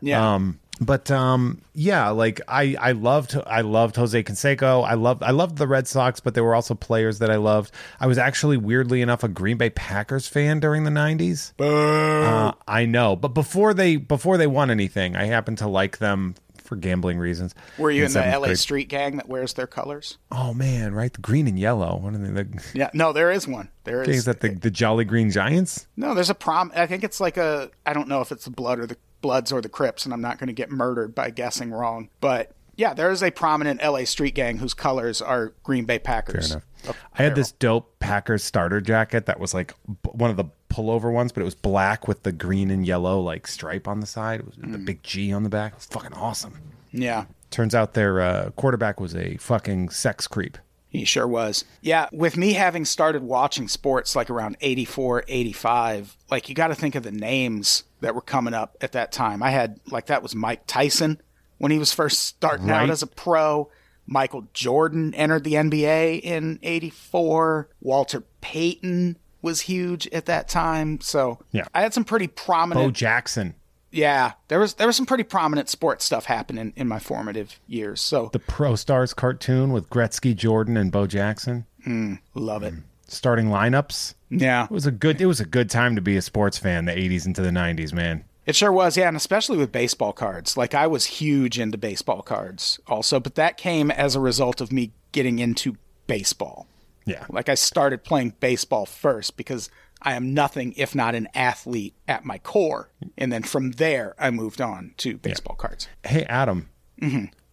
[0.00, 4.86] Yeah, Um, but um, yeah, like I I loved I loved Jose Canseco.
[4.86, 7.72] I loved I loved the Red Sox, but there were also players that I loved.
[7.98, 11.52] I was actually weirdly enough a Green Bay Packers fan during the '90s.
[11.60, 16.36] Uh, I know, but before they before they won anything, I happened to like them
[16.68, 17.54] for gambling reasons.
[17.78, 18.58] were you in the LA grade.
[18.58, 20.18] street gang that wears their colors?
[20.30, 21.96] Oh man, right, the green and yellow.
[21.96, 23.70] One of the, the Yeah, no, there is one.
[23.84, 24.08] There is.
[24.08, 25.86] is that the the Jolly Green Giants?
[25.96, 26.70] no, there's a prom.
[26.76, 27.70] I think it's like a.
[27.86, 30.20] I don't know if it's the blood or the Bloods or the Crips, and I'm
[30.20, 32.08] not going to get murdered by guessing wrong.
[32.20, 36.48] But yeah, there is a prominent LA street gang whose colors are Green Bay Packers.
[36.48, 36.68] Fair enough.
[36.88, 39.74] Oh, I had this dope Packers starter jacket that was like
[40.12, 43.46] one of the pullover ones, but it was black with the green and yellow like
[43.46, 44.40] stripe on the side.
[44.40, 45.72] It was the big G on the back.
[45.72, 46.60] It was fucking awesome.
[46.92, 50.58] Yeah, Turns out their uh, quarterback was a fucking sex creep.
[50.90, 51.64] He sure was.
[51.82, 56.74] Yeah, with me having started watching sports like around 84, 85, like you got to
[56.74, 59.42] think of the names that were coming up at that time.
[59.42, 61.20] I had, like, that was Mike Tyson
[61.58, 63.70] when he was first starting out as a pro.
[64.06, 67.68] Michael Jordan entered the NBA in 84.
[67.80, 71.00] Walter Payton was huge at that time.
[71.00, 71.64] So Yeah.
[71.74, 72.86] I had some pretty prominent.
[72.86, 72.90] Bo.
[72.90, 73.54] Jackson,
[73.90, 78.00] yeah, there was there was some pretty prominent sports stuff happening in my formative years.
[78.00, 81.64] So the Pro Stars cartoon with Gretzky, Jordan, and Bo Jackson.
[81.86, 82.74] Mm, love it.
[82.74, 82.82] Mm.
[83.06, 84.14] Starting lineups.
[84.30, 84.64] Yeah.
[84.64, 85.20] It was a good.
[85.20, 86.84] It was a good time to be a sports fan.
[86.84, 88.24] The '80s into the '90s, man.
[88.44, 90.56] It sure was, yeah, and especially with baseball cards.
[90.56, 94.72] Like I was huge into baseball cards also, but that came as a result of
[94.72, 95.76] me getting into
[96.06, 96.66] baseball.
[97.08, 97.24] Yeah.
[97.30, 99.70] Like I started playing baseball first because
[100.02, 102.90] I am nothing if not an athlete at my core.
[103.16, 105.88] And then from there I moved on to baseball cards.
[106.04, 106.68] Hey, Adam.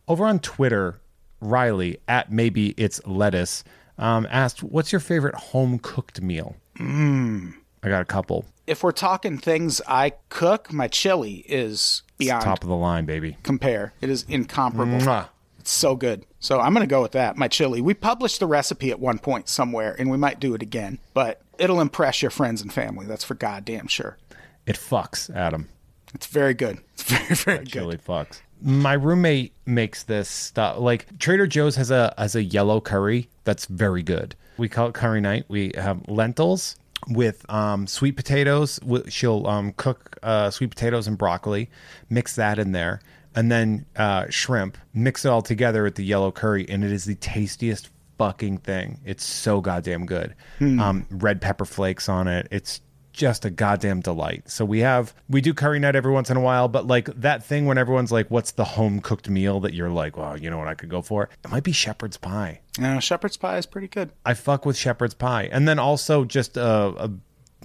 [0.07, 0.99] Over on Twitter,
[1.39, 3.63] Riley at maybe it's lettuce
[3.97, 7.53] um, asked, "What's your favorite home cooked meal?" Mm.
[7.83, 8.45] I got a couple.
[8.67, 13.37] If we're talking things I cook, my chili is beyond Top of the line, baby.
[13.43, 13.93] compare.
[14.01, 14.97] It is incomparable.
[14.99, 15.29] Mwah.
[15.65, 16.27] It's so good.
[16.39, 17.37] So I'm going to go with that.
[17.37, 17.81] My chili.
[17.81, 20.99] We published the recipe at one point somewhere, and we might do it again.
[21.15, 23.07] But it'll impress your friends and family.
[23.07, 24.19] That's for goddamn sure.
[24.67, 25.69] It fucks, Adam.
[26.13, 26.77] It's very good.
[26.93, 27.69] It's very very good.
[27.69, 28.41] Chili fucks.
[28.61, 30.77] My roommate makes this stuff.
[30.77, 34.35] Like Trader Joe's has a has a yellow curry that's very good.
[34.57, 35.45] We call it curry night.
[35.47, 36.75] We have lentils
[37.07, 38.79] with um, sweet potatoes.
[39.09, 41.71] She'll um, cook uh, sweet potatoes and broccoli,
[42.11, 43.01] mix that in there,
[43.35, 44.77] and then uh, shrimp.
[44.93, 48.99] Mix it all together with the yellow curry, and it is the tastiest fucking thing.
[49.05, 50.35] It's so goddamn good.
[50.61, 52.47] Um, red pepper flakes on it.
[52.51, 52.81] It's
[53.11, 54.49] just a goddamn delight.
[54.49, 57.43] So we have we do curry night every once in a while, but like that
[57.45, 60.57] thing when everyone's like, "What's the home cooked meal that you're like, well, you know
[60.57, 62.59] what I could go for?" It might be shepherd's pie.
[62.81, 64.11] Uh, shepherd's pie is pretty good.
[64.25, 66.65] I fuck with shepherd's pie, and then also just a
[67.05, 67.11] a,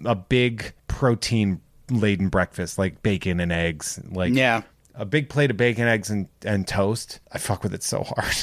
[0.05, 1.61] a big protein
[1.91, 4.01] laden breakfast like bacon and eggs.
[4.11, 4.63] Like Yeah.
[5.01, 7.21] A big plate of bacon, eggs, and, and toast.
[7.33, 8.35] I fuck with it so hard.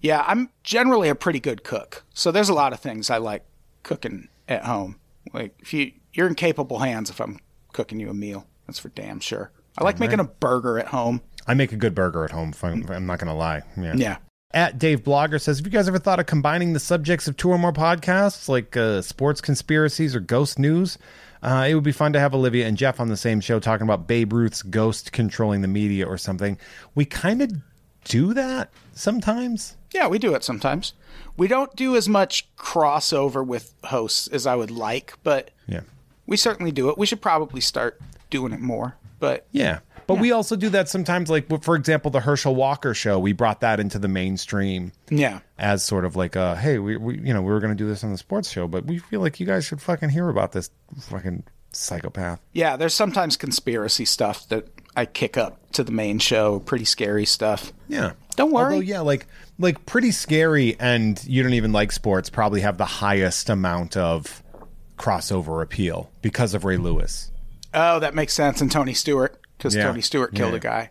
[0.00, 2.04] Yeah, I'm generally a pretty good cook.
[2.12, 3.42] So there's a lot of things I like
[3.84, 5.00] cooking at home.
[5.32, 7.38] Like if you you're in capable hands if I'm
[7.72, 8.46] cooking you a meal.
[8.66, 9.50] That's for damn sure.
[9.78, 11.22] I like making a burger at home.
[11.46, 12.50] I make a good burger at home.
[12.50, 13.62] If I'm, I'm not gonna lie.
[13.78, 13.94] Yeah.
[13.96, 14.16] Yeah.
[14.52, 17.48] At Dave Blogger says, Have you guys ever thought of combining the subjects of two
[17.48, 20.98] or more podcasts, like uh, sports conspiracies or ghost news?
[21.44, 23.84] Uh, it would be fun to have Olivia and Jeff on the same show talking
[23.86, 26.56] about Babe Ruth's ghost controlling the media or something.
[26.94, 27.52] We kind of
[28.04, 29.76] do that sometimes.
[29.92, 30.94] Yeah, we do it sometimes.
[31.36, 35.80] We don't do as much crossover with hosts as I would like, but Yeah.
[36.26, 36.96] we certainly do it.
[36.96, 38.96] We should probably start doing it more.
[39.20, 39.80] But Yeah.
[40.06, 43.18] But we also do that sometimes, like, for example, the Herschel Walker show.
[43.18, 45.40] We brought that into the mainstream yeah.
[45.58, 47.88] as sort of like a, hey, we, we you know, we were going to do
[47.88, 50.52] this on the sports show, but we feel like you guys should fucking hear about
[50.52, 52.40] this fucking psychopath.
[52.52, 57.24] Yeah, there's sometimes conspiracy stuff that I kick up to the main show, pretty scary
[57.26, 57.72] stuff.
[57.88, 58.12] Yeah.
[58.36, 58.74] Don't worry.
[58.74, 59.26] Although, yeah, like
[59.58, 62.30] like pretty scary, and you don't even like sports.
[62.30, 64.42] Probably have the highest amount of
[64.96, 67.30] crossover appeal because of Ray Lewis.
[67.72, 68.60] Oh, that makes sense.
[68.60, 69.84] And Tony Stewart, because Yeah.
[69.84, 70.56] Tony Stewart killed Yeah.
[70.58, 70.90] a guy.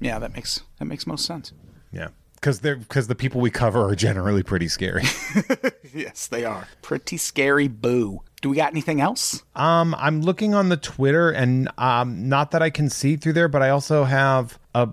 [0.00, 1.52] Yeah, that makes that makes most sense.
[1.92, 5.04] Yeah, because they're because the people we cover are generally pretty scary.
[5.94, 6.68] Yes, they are.
[6.80, 8.20] Pretty scary boo.
[8.40, 9.42] Do we got anything else?
[9.54, 13.48] um, I'm looking on the Twitter, and um, not that I can see through there,
[13.48, 14.88] but I also have a.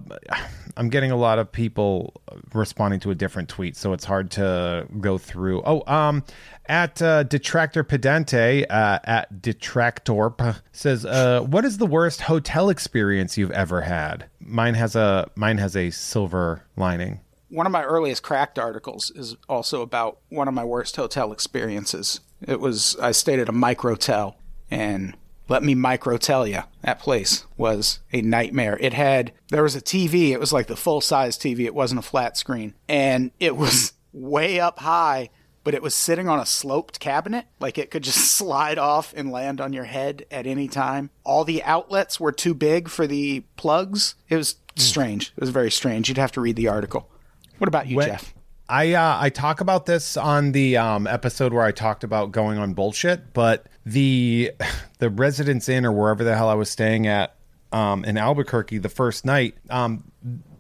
[0.80, 2.22] I'm getting a lot of people
[2.54, 5.62] responding to a different tweet, so it's hard to go through.
[5.66, 6.24] Oh, um,
[6.68, 13.38] at uh, Detractor Pedante uh, at Detractorp says, uh, "What is the worst hotel experience
[13.38, 17.20] you've ever had?" Mine has a mine has a silver lining.
[17.50, 22.22] One of my earliest cracked articles is also about one of my worst hotel experiences.
[22.42, 24.36] It was I stayed at a microtel,
[24.72, 25.18] and
[25.50, 28.78] let me micro tell you, that place was a nightmare.
[28.80, 30.30] It had there was a TV.
[30.30, 31.66] It was like the full size TV.
[31.66, 35.30] It wasn't a flat screen, and it was way up high.
[35.66, 39.30] But it was sitting on a sloped cabinet, like it could just slide off and
[39.30, 41.10] land on your head at any time.
[41.26, 44.16] All the outlets were too big for the plugs.
[44.30, 45.34] It was strange.
[45.36, 46.08] It was very strange.
[46.08, 47.10] You'd have to read the article.
[47.58, 48.34] What about you, When- Jeff?
[48.70, 52.60] I uh, I talk about this on the um, episode where I talked about going
[52.60, 54.52] on bullshit, but the
[55.00, 57.36] the Residence Inn or wherever the hell I was staying at
[57.72, 60.12] um, in Albuquerque the first night, um,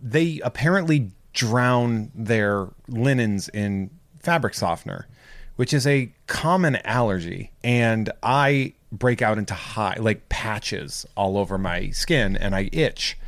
[0.02, 5.08] they apparently drown their linens in fabric softener,
[5.56, 11.60] which is a common allergy, and I break out into high like patches all over
[11.60, 13.19] my skin, and I itch.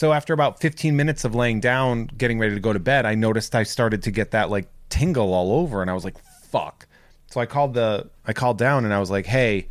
[0.00, 3.14] So after about 15 minutes of laying down, getting ready to go to bed, I
[3.14, 6.86] noticed I started to get that like tingle all over and I was like, fuck.
[7.26, 9.68] So I called the I called down and I was like, "Hey,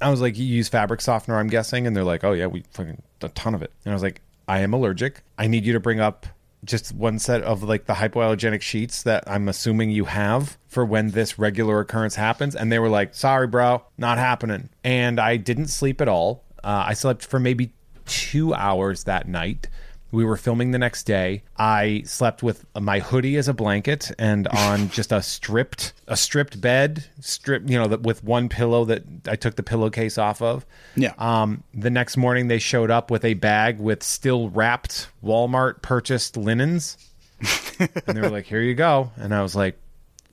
[0.00, 2.64] I was like, you use fabric softener, I'm guessing." And they're like, "Oh yeah, we
[2.70, 5.22] fucking a ton of it." And I was like, "I am allergic.
[5.36, 6.26] I need you to bring up
[6.64, 11.10] just one set of like the hypoallergenic sheets that I'm assuming you have for when
[11.10, 15.66] this regular occurrence happens." And they were like, "Sorry, bro, not happening." And I didn't
[15.66, 16.42] sleep at all.
[16.64, 17.72] Uh, I slept for maybe
[18.08, 19.68] two hours that night.
[20.10, 21.42] We were filming the next day.
[21.58, 26.60] I slept with my hoodie as a blanket and on just a stripped a stripped
[26.62, 30.64] bed, strip you know, that with one pillow that I took the pillowcase off of.
[30.96, 31.12] Yeah.
[31.18, 36.38] Um, the next morning they showed up with a bag with still wrapped Walmart purchased
[36.38, 36.96] linens,
[37.78, 39.78] and they were like, "Here you go," and I was like,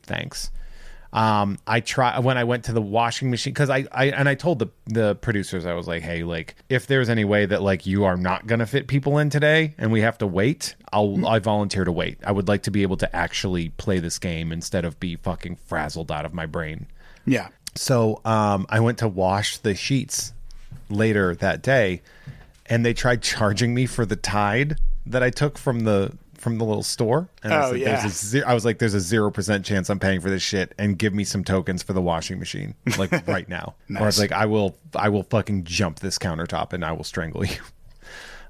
[0.04, 0.52] "Thanks."
[1.16, 4.36] Um, I try when I went to the washing machine because I, I and I
[4.36, 7.86] told the the producers I was like, hey, like if there's any way that like
[7.86, 11.40] you are not gonna fit people in today and we have to wait, I'll I
[11.40, 12.18] volunteer to wait.
[12.26, 15.56] I would like to be able to actually play this game instead of be fucking
[15.56, 16.88] frazzled out of my brain.
[17.26, 17.48] Yeah.
[17.76, 20.34] So um, I went to wash the sheets
[20.90, 22.02] later that day,
[22.66, 26.12] and they tried charging me for the Tide that I took from the
[26.46, 27.28] from the little store.
[27.44, 28.00] And I was Oh, like, yeah.
[28.02, 30.42] There's a zero, I was like, "There's a zero percent chance I'm paying for this
[30.42, 33.76] shit," and give me some tokens for the washing machine, like right now.
[33.98, 37.04] Or I was like, "I will, I will fucking jump this countertop and I will
[37.04, 37.58] strangle you."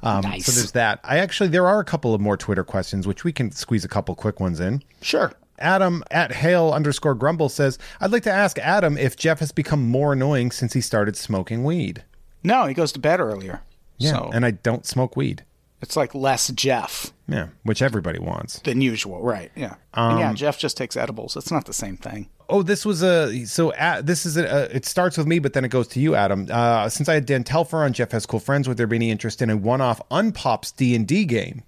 [0.03, 0.45] Um, Nice.
[0.45, 0.99] So there's that.
[1.03, 3.87] I actually there are a couple of more Twitter questions which we can squeeze a
[3.87, 4.83] couple quick ones in.
[5.01, 5.31] Sure.
[5.57, 9.89] Adam at Hale underscore Grumble says, I'd like to ask Adam if Jeff has become
[9.89, 12.03] more annoying since he started smoking weed.
[12.43, 13.61] No, he goes to bed earlier.
[13.97, 14.11] Yeah.
[14.11, 15.43] So And I don't smoke weed.
[15.85, 17.47] It's like less Jeff Yeah.
[17.63, 18.59] Which everybody wants.
[18.59, 19.51] than usual, right?
[19.55, 19.75] Yeah.
[19.93, 21.37] Um, yeah, Jeff just takes edibles.
[21.37, 22.27] It's not the same thing.
[22.49, 25.53] Oh, this was a so uh, this is a, uh, it starts with me, but
[25.53, 26.47] then it goes to you, Adam.
[26.51, 29.09] Uh, since I had Dan Telfer on Jeff has cool friends, would there be any
[29.09, 31.63] interest in a one-off unpops D and D game?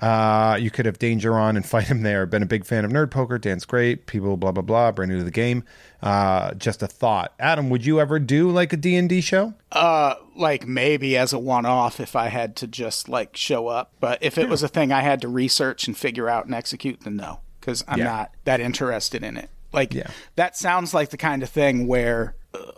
[0.00, 2.24] Uh, you could have Danger on and fight him there.
[2.26, 3.38] Been a big fan of Nerd Poker.
[3.38, 4.06] Dan's great.
[4.06, 4.90] People, blah blah blah.
[4.92, 5.64] Brand new to the game.
[6.02, 7.34] Uh, just a thought.
[7.38, 9.52] Adam, would you ever do like a D and D show?
[9.70, 14.18] Uh, like maybe as a one-off if I had to just like show up, but
[14.22, 17.16] if it was a thing I had to research and figure out and execute, then
[17.16, 18.04] no, because I'm Yeah.
[18.04, 19.50] not that interested in it.
[19.72, 20.08] Like Yeah.
[20.36, 22.34] that sounds like the kind of thing where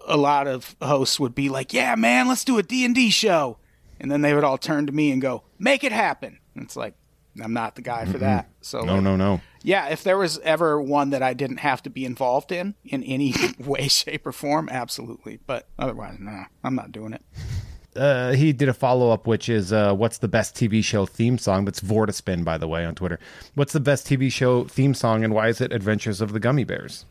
[0.07, 3.09] a lot of hosts would be like, "Yeah, man, let's do a D and D
[3.11, 3.57] show,"
[4.01, 6.77] and then they would all turn to me and go, "Make it happen." And it's
[6.77, 6.95] like
[7.43, 8.49] I'm not the guy for that.
[8.61, 9.41] So No, like, no, no.
[9.63, 13.03] yeah, if there was ever one that I didn't have to be involved in in
[13.05, 15.39] any way, shape, or form, absolutely.
[15.47, 17.23] But otherwise, no, I'm not doing it.
[17.97, 21.39] uh, he did a follow up, which is uh, what's the best TV show theme
[21.39, 21.65] song?
[21.65, 23.19] That's Vortispin, by the way, on Twitter.
[23.55, 26.65] What's the best TV show theme song, and why is it Adventures of the Gummy
[26.65, 27.07] Bears?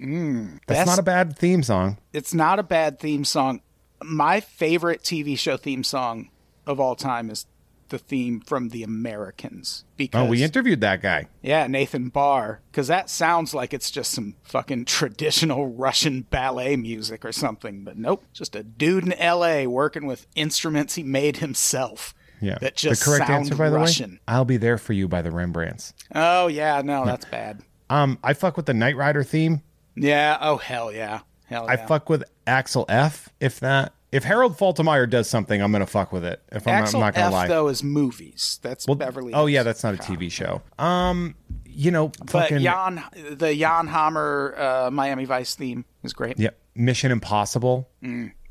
[0.00, 1.98] That's best- not a bad theme song.
[2.12, 3.60] It's not a bad theme song.
[4.02, 6.30] My favorite TV show theme song
[6.66, 7.46] of all time is
[7.88, 9.84] the theme from The Americans.
[9.96, 11.28] Because Oh, we interviewed that guy.
[11.42, 17.24] yeah, Nathan Barr, because that sounds like it's just some fucking traditional Russian ballet music
[17.24, 17.84] or something.
[17.84, 19.66] But nope, just a dude in L.A.
[19.66, 22.14] working with instruments he made himself.
[22.40, 24.10] Yeah, that just the correct answer, by the Russian.
[24.12, 24.20] way.
[24.28, 25.92] I'll be there for you by the Rembrandts.
[26.14, 27.62] Oh yeah, no, that's bad.
[27.90, 29.62] Um, I fuck with the Knight Rider theme.
[29.96, 30.38] Yeah.
[30.40, 31.20] Oh hell yeah.
[31.46, 31.72] Hell yeah.
[31.72, 33.28] I fuck with Axel F.
[33.40, 36.42] If that, if Harold Faltermeyer does something, I'm gonna fuck with it.
[36.52, 37.48] If I'm, not- Axel I'm not gonna F lie.
[37.48, 38.58] though is movies.
[38.62, 39.32] That's Beverly.
[39.34, 40.62] oh yeah, that's not a TV show.
[40.78, 41.34] Um,
[41.66, 43.02] you know, But fucking Jan,
[43.32, 46.38] the Jan Hammer uh, Miami Vice theme is great.
[46.38, 47.88] yeah, Mission Impossible.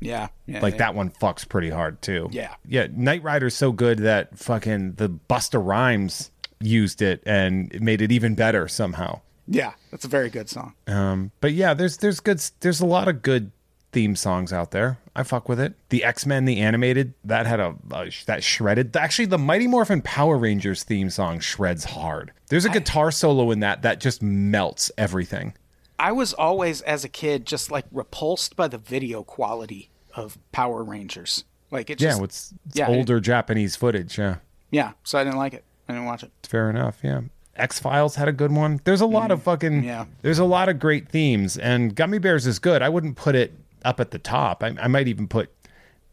[0.00, 0.28] Yeah.
[0.46, 0.78] yeah Like yeah.
[0.78, 2.28] that one fucks pretty hard too.
[2.30, 2.54] Yeah.
[2.66, 2.86] Yeah.
[2.94, 6.30] Knight Rider's so good that fucking the Busta Rhymes
[6.60, 9.20] used it and it made it even better somehow.
[9.50, 10.74] Yeah, that's a very good song.
[10.86, 13.50] Um, but yeah, there's there's good there's a lot of good
[13.92, 14.98] theme songs out there.
[15.14, 15.74] I fuck with it.
[15.88, 18.96] The X Men, the animated, that had a, a that shredded.
[18.96, 22.32] Actually, the Mighty Morphin Power Rangers theme song shreds hard.
[22.48, 25.54] There's a guitar solo in that that just melts everything.
[25.98, 30.84] I was always, as a kid, just like repulsed by the video quality of Power
[30.84, 31.44] Rangers.
[31.70, 34.16] Like it just, yeah, it's, it's yeah, I older Japanese footage.
[34.16, 34.36] Yeah.
[34.70, 34.92] yeah.
[35.02, 35.64] So I didn't like it.
[35.88, 36.30] I didn't watch it.
[36.44, 36.98] Fair enough.
[37.02, 37.22] Yeah.
[37.56, 38.80] X Files had a good one.
[38.84, 39.82] There's a lot mm, of fucking.
[39.82, 40.06] yeah.
[40.22, 42.82] There's a lot of great themes, and Gummy Bears is good.
[42.82, 43.52] I wouldn't put it
[43.84, 44.62] up at the top.
[44.62, 45.50] I, I might even put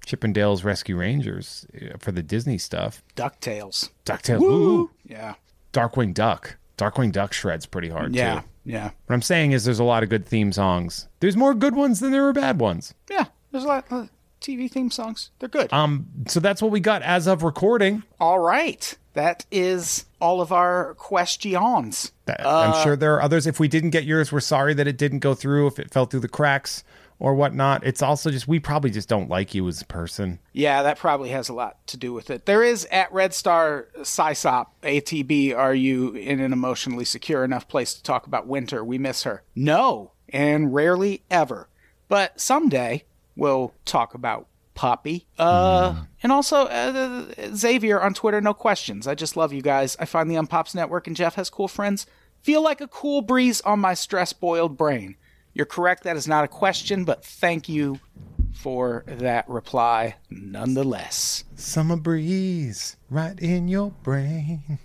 [0.05, 3.01] Chip 'n Dale Rescue Rangers uh, for the Disney stuff.
[3.15, 3.89] Ducktales.
[4.05, 4.41] Ducktales.
[4.41, 4.91] Ooh.
[5.05, 5.35] Yeah.
[5.73, 6.57] Darkwing Duck.
[6.77, 8.41] Darkwing Duck shreds pretty hard Yeah.
[8.41, 8.47] too.
[8.65, 8.75] Yeah.
[8.77, 8.89] Yeah.
[9.05, 11.07] What I'm saying is, there's a lot of good theme songs.
[11.19, 12.93] There's more good ones than there are bad ones.
[13.09, 13.25] Yeah.
[13.51, 14.09] There's a lot of
[14.41, 15.29] TV theme songs.
[15.39, 15.71] They're good.
[15.71, 18.03] Um, so that's what we got as of recording.
[18.19, 18.97] all right.
[19.13, 22.11] That is all of our questions.
[22.25, 23.47] That- Uh, I'm sure there are others.
[23.47, 25.67] If we didn't get yours, we're sorry that it didn't go through.
[25.67, 26.83] If it fell through the cracks
[27.19, 30.39] or whatnot, it's also just we probably just don't like you as a person.
[30.53, 32.45] Yeah, that probably has a lot to do with it.
[32.45, 35.55] There is at Red Star Sysop ATB.
[35.55, 38.83] Are you in an emotionally secure enough place to talk about winter?
[38.83, 39.43] We miss her.
[39.55, 41.69] No, and rarely ever.
[42.07, 43.05] But someday
[43.35, 45.25] we'll talk about Poppy.
[45.39, 48.41] Uh, and also uh, Xavier on Twitter.
[48.41, 49.07] No questions.
[49.07, 49.95] I just love you guys.
[49.99, 52.05] I find the Unpops Network and Jeff has cool friends.
[52.41, 55.15] Feel like a cool breeze on my stress boiled brain.
[55.55, 56.03] You're correct.
[56.03, 57.99] That is not a question, but thank you
[58.53, 61.45] for that reply nonetheless.
[61.55, 64.79] Summer breeze right in your brain.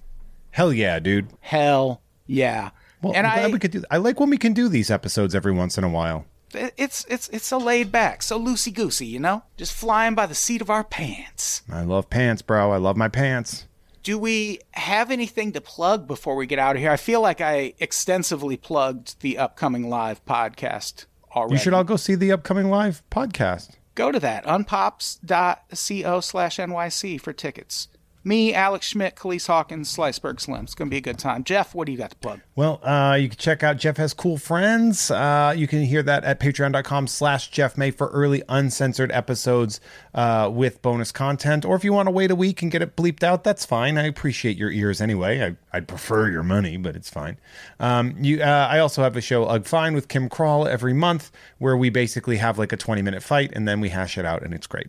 [0.52, 1.28] Hell yeah, dude.
[1.40, 2.70] Hell yeah.
[3.02, 3.82] Well, and I'm glad I, we could do.
[3.90, 6.26] I like when we can do these episodes every once in a while.
[6.54, 10.34] it's it's it's so laid back, so loosey goosey, you know, just flying by the
[10.34, 11.62] seat of our pants.
[11.70, 12.72] I love pants, bro.
[12.72, 13.66] I love my pants.
[14.02, 16.90] Do we have anything to plug before we get out of here?
[16.90, 21.54] I feel like I extensively plugged the upcoming live podcast already.
[21.54, 23.76] You should all go see the upcoming live podcast.
[23.94, 27.88] go to that unpops.co slash nyc for tickets.
[28.22, 30.64] Me, Alex Schmidt, Khalees Hawkins, Sliceberg Slim.
[30.64, 31.42] It's going to be a good time.
[31.42, 32.40] Jeff, what do you got to plug?
[32.54, 35.10] Well, uh, you can check out Jeff Has Cool Friends.
[35.10, 39.80] Uh, you can hear that at patreon.com slash Jeff May for early uncensored episodes
[40.14, 41.64] uh, with bonus content.
[41.64, 43.96] Or if you want to wait a week and get it bleeped out, that's fine.
[43.96, 45.42] I appreciate your ears anyway.
[45.42, 47.38] I, I'd prefer your money, but it's fine.
[47.78, 51.30] Um, you, uh, I also have a show, Ugh Fine, with Kim Crawl every month
[51.56, 54.42] where we basically have like a 20 minute fight and then we hash it out
[54.42, 54.88] and it's great.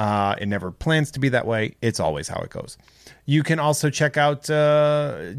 [0.00, 1.74] Uh, it never plans to be that way.
[1.82, 2.78] It's always how it goes.
[3.26, 5.34] You can also check out uh,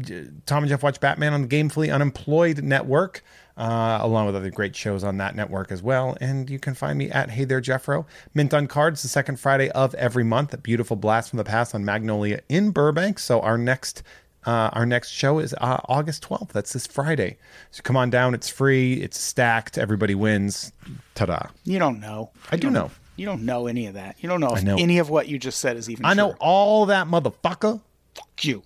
[0.46, 3.24] Tom and Jeff Watch Batman on the Gamefully Unemployed Network,
[3.56, 6.16] uh, along with other great shows on that network as well.
[6.20, 8.06] And you can find me at Hey There Jeffro.
[8.34, 10.54] Mint on Cards the second Friday of every month.
[10.54, 13.18] A beautiful blast from the past on Magnolia in Burbank.
[13.18, 14.04] So our next.
[14.44, 16.48] Uh, our next show is uh, August 12th.
[16.48, 17.38] That's this Friday.
[17.70, 18.34] So come on down.
[18.34, 18.94] It's free.
[18.94, 19.78] It's stacked.
[19.78, 20.72] Everybody wins.
[21.14, 21.46] Ta da.
[21.62, 22.32] You don't know.
[22.50, 22.90] I do You know.
[23.16, 24.16] You don't know any of that.
[24.20, 24.76] You don't know if know.
[24.76, 26.10] any of what you just said is even true.
[26.10, 27.80] I know all that motherfucker.
[28.14, 28.62] Fuck you.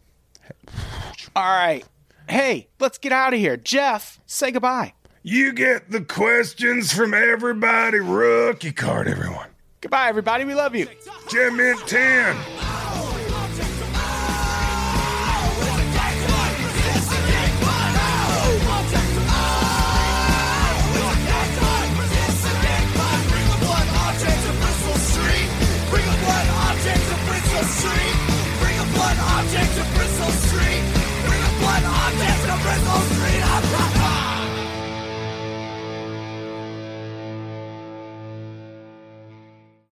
[1.34, 1.84] All right.
[2.28, 3.56] Hey, let's get out of here.
[3.56, 4.94] Jeff, say goodbye.
[5.22, 7.98] You get the questions from everybody.
[7.98, 9.48] Rookie card, everyone.
[9.80, 10.44] Goodbye, everybody.
[10.44, 10.88] We love you.
[11.28, 12.95] Gem Mint 10.
[29.38, 30.82] object of Bristol Street.
[31.28, 33.95] Bring the blood object of Bristol Street.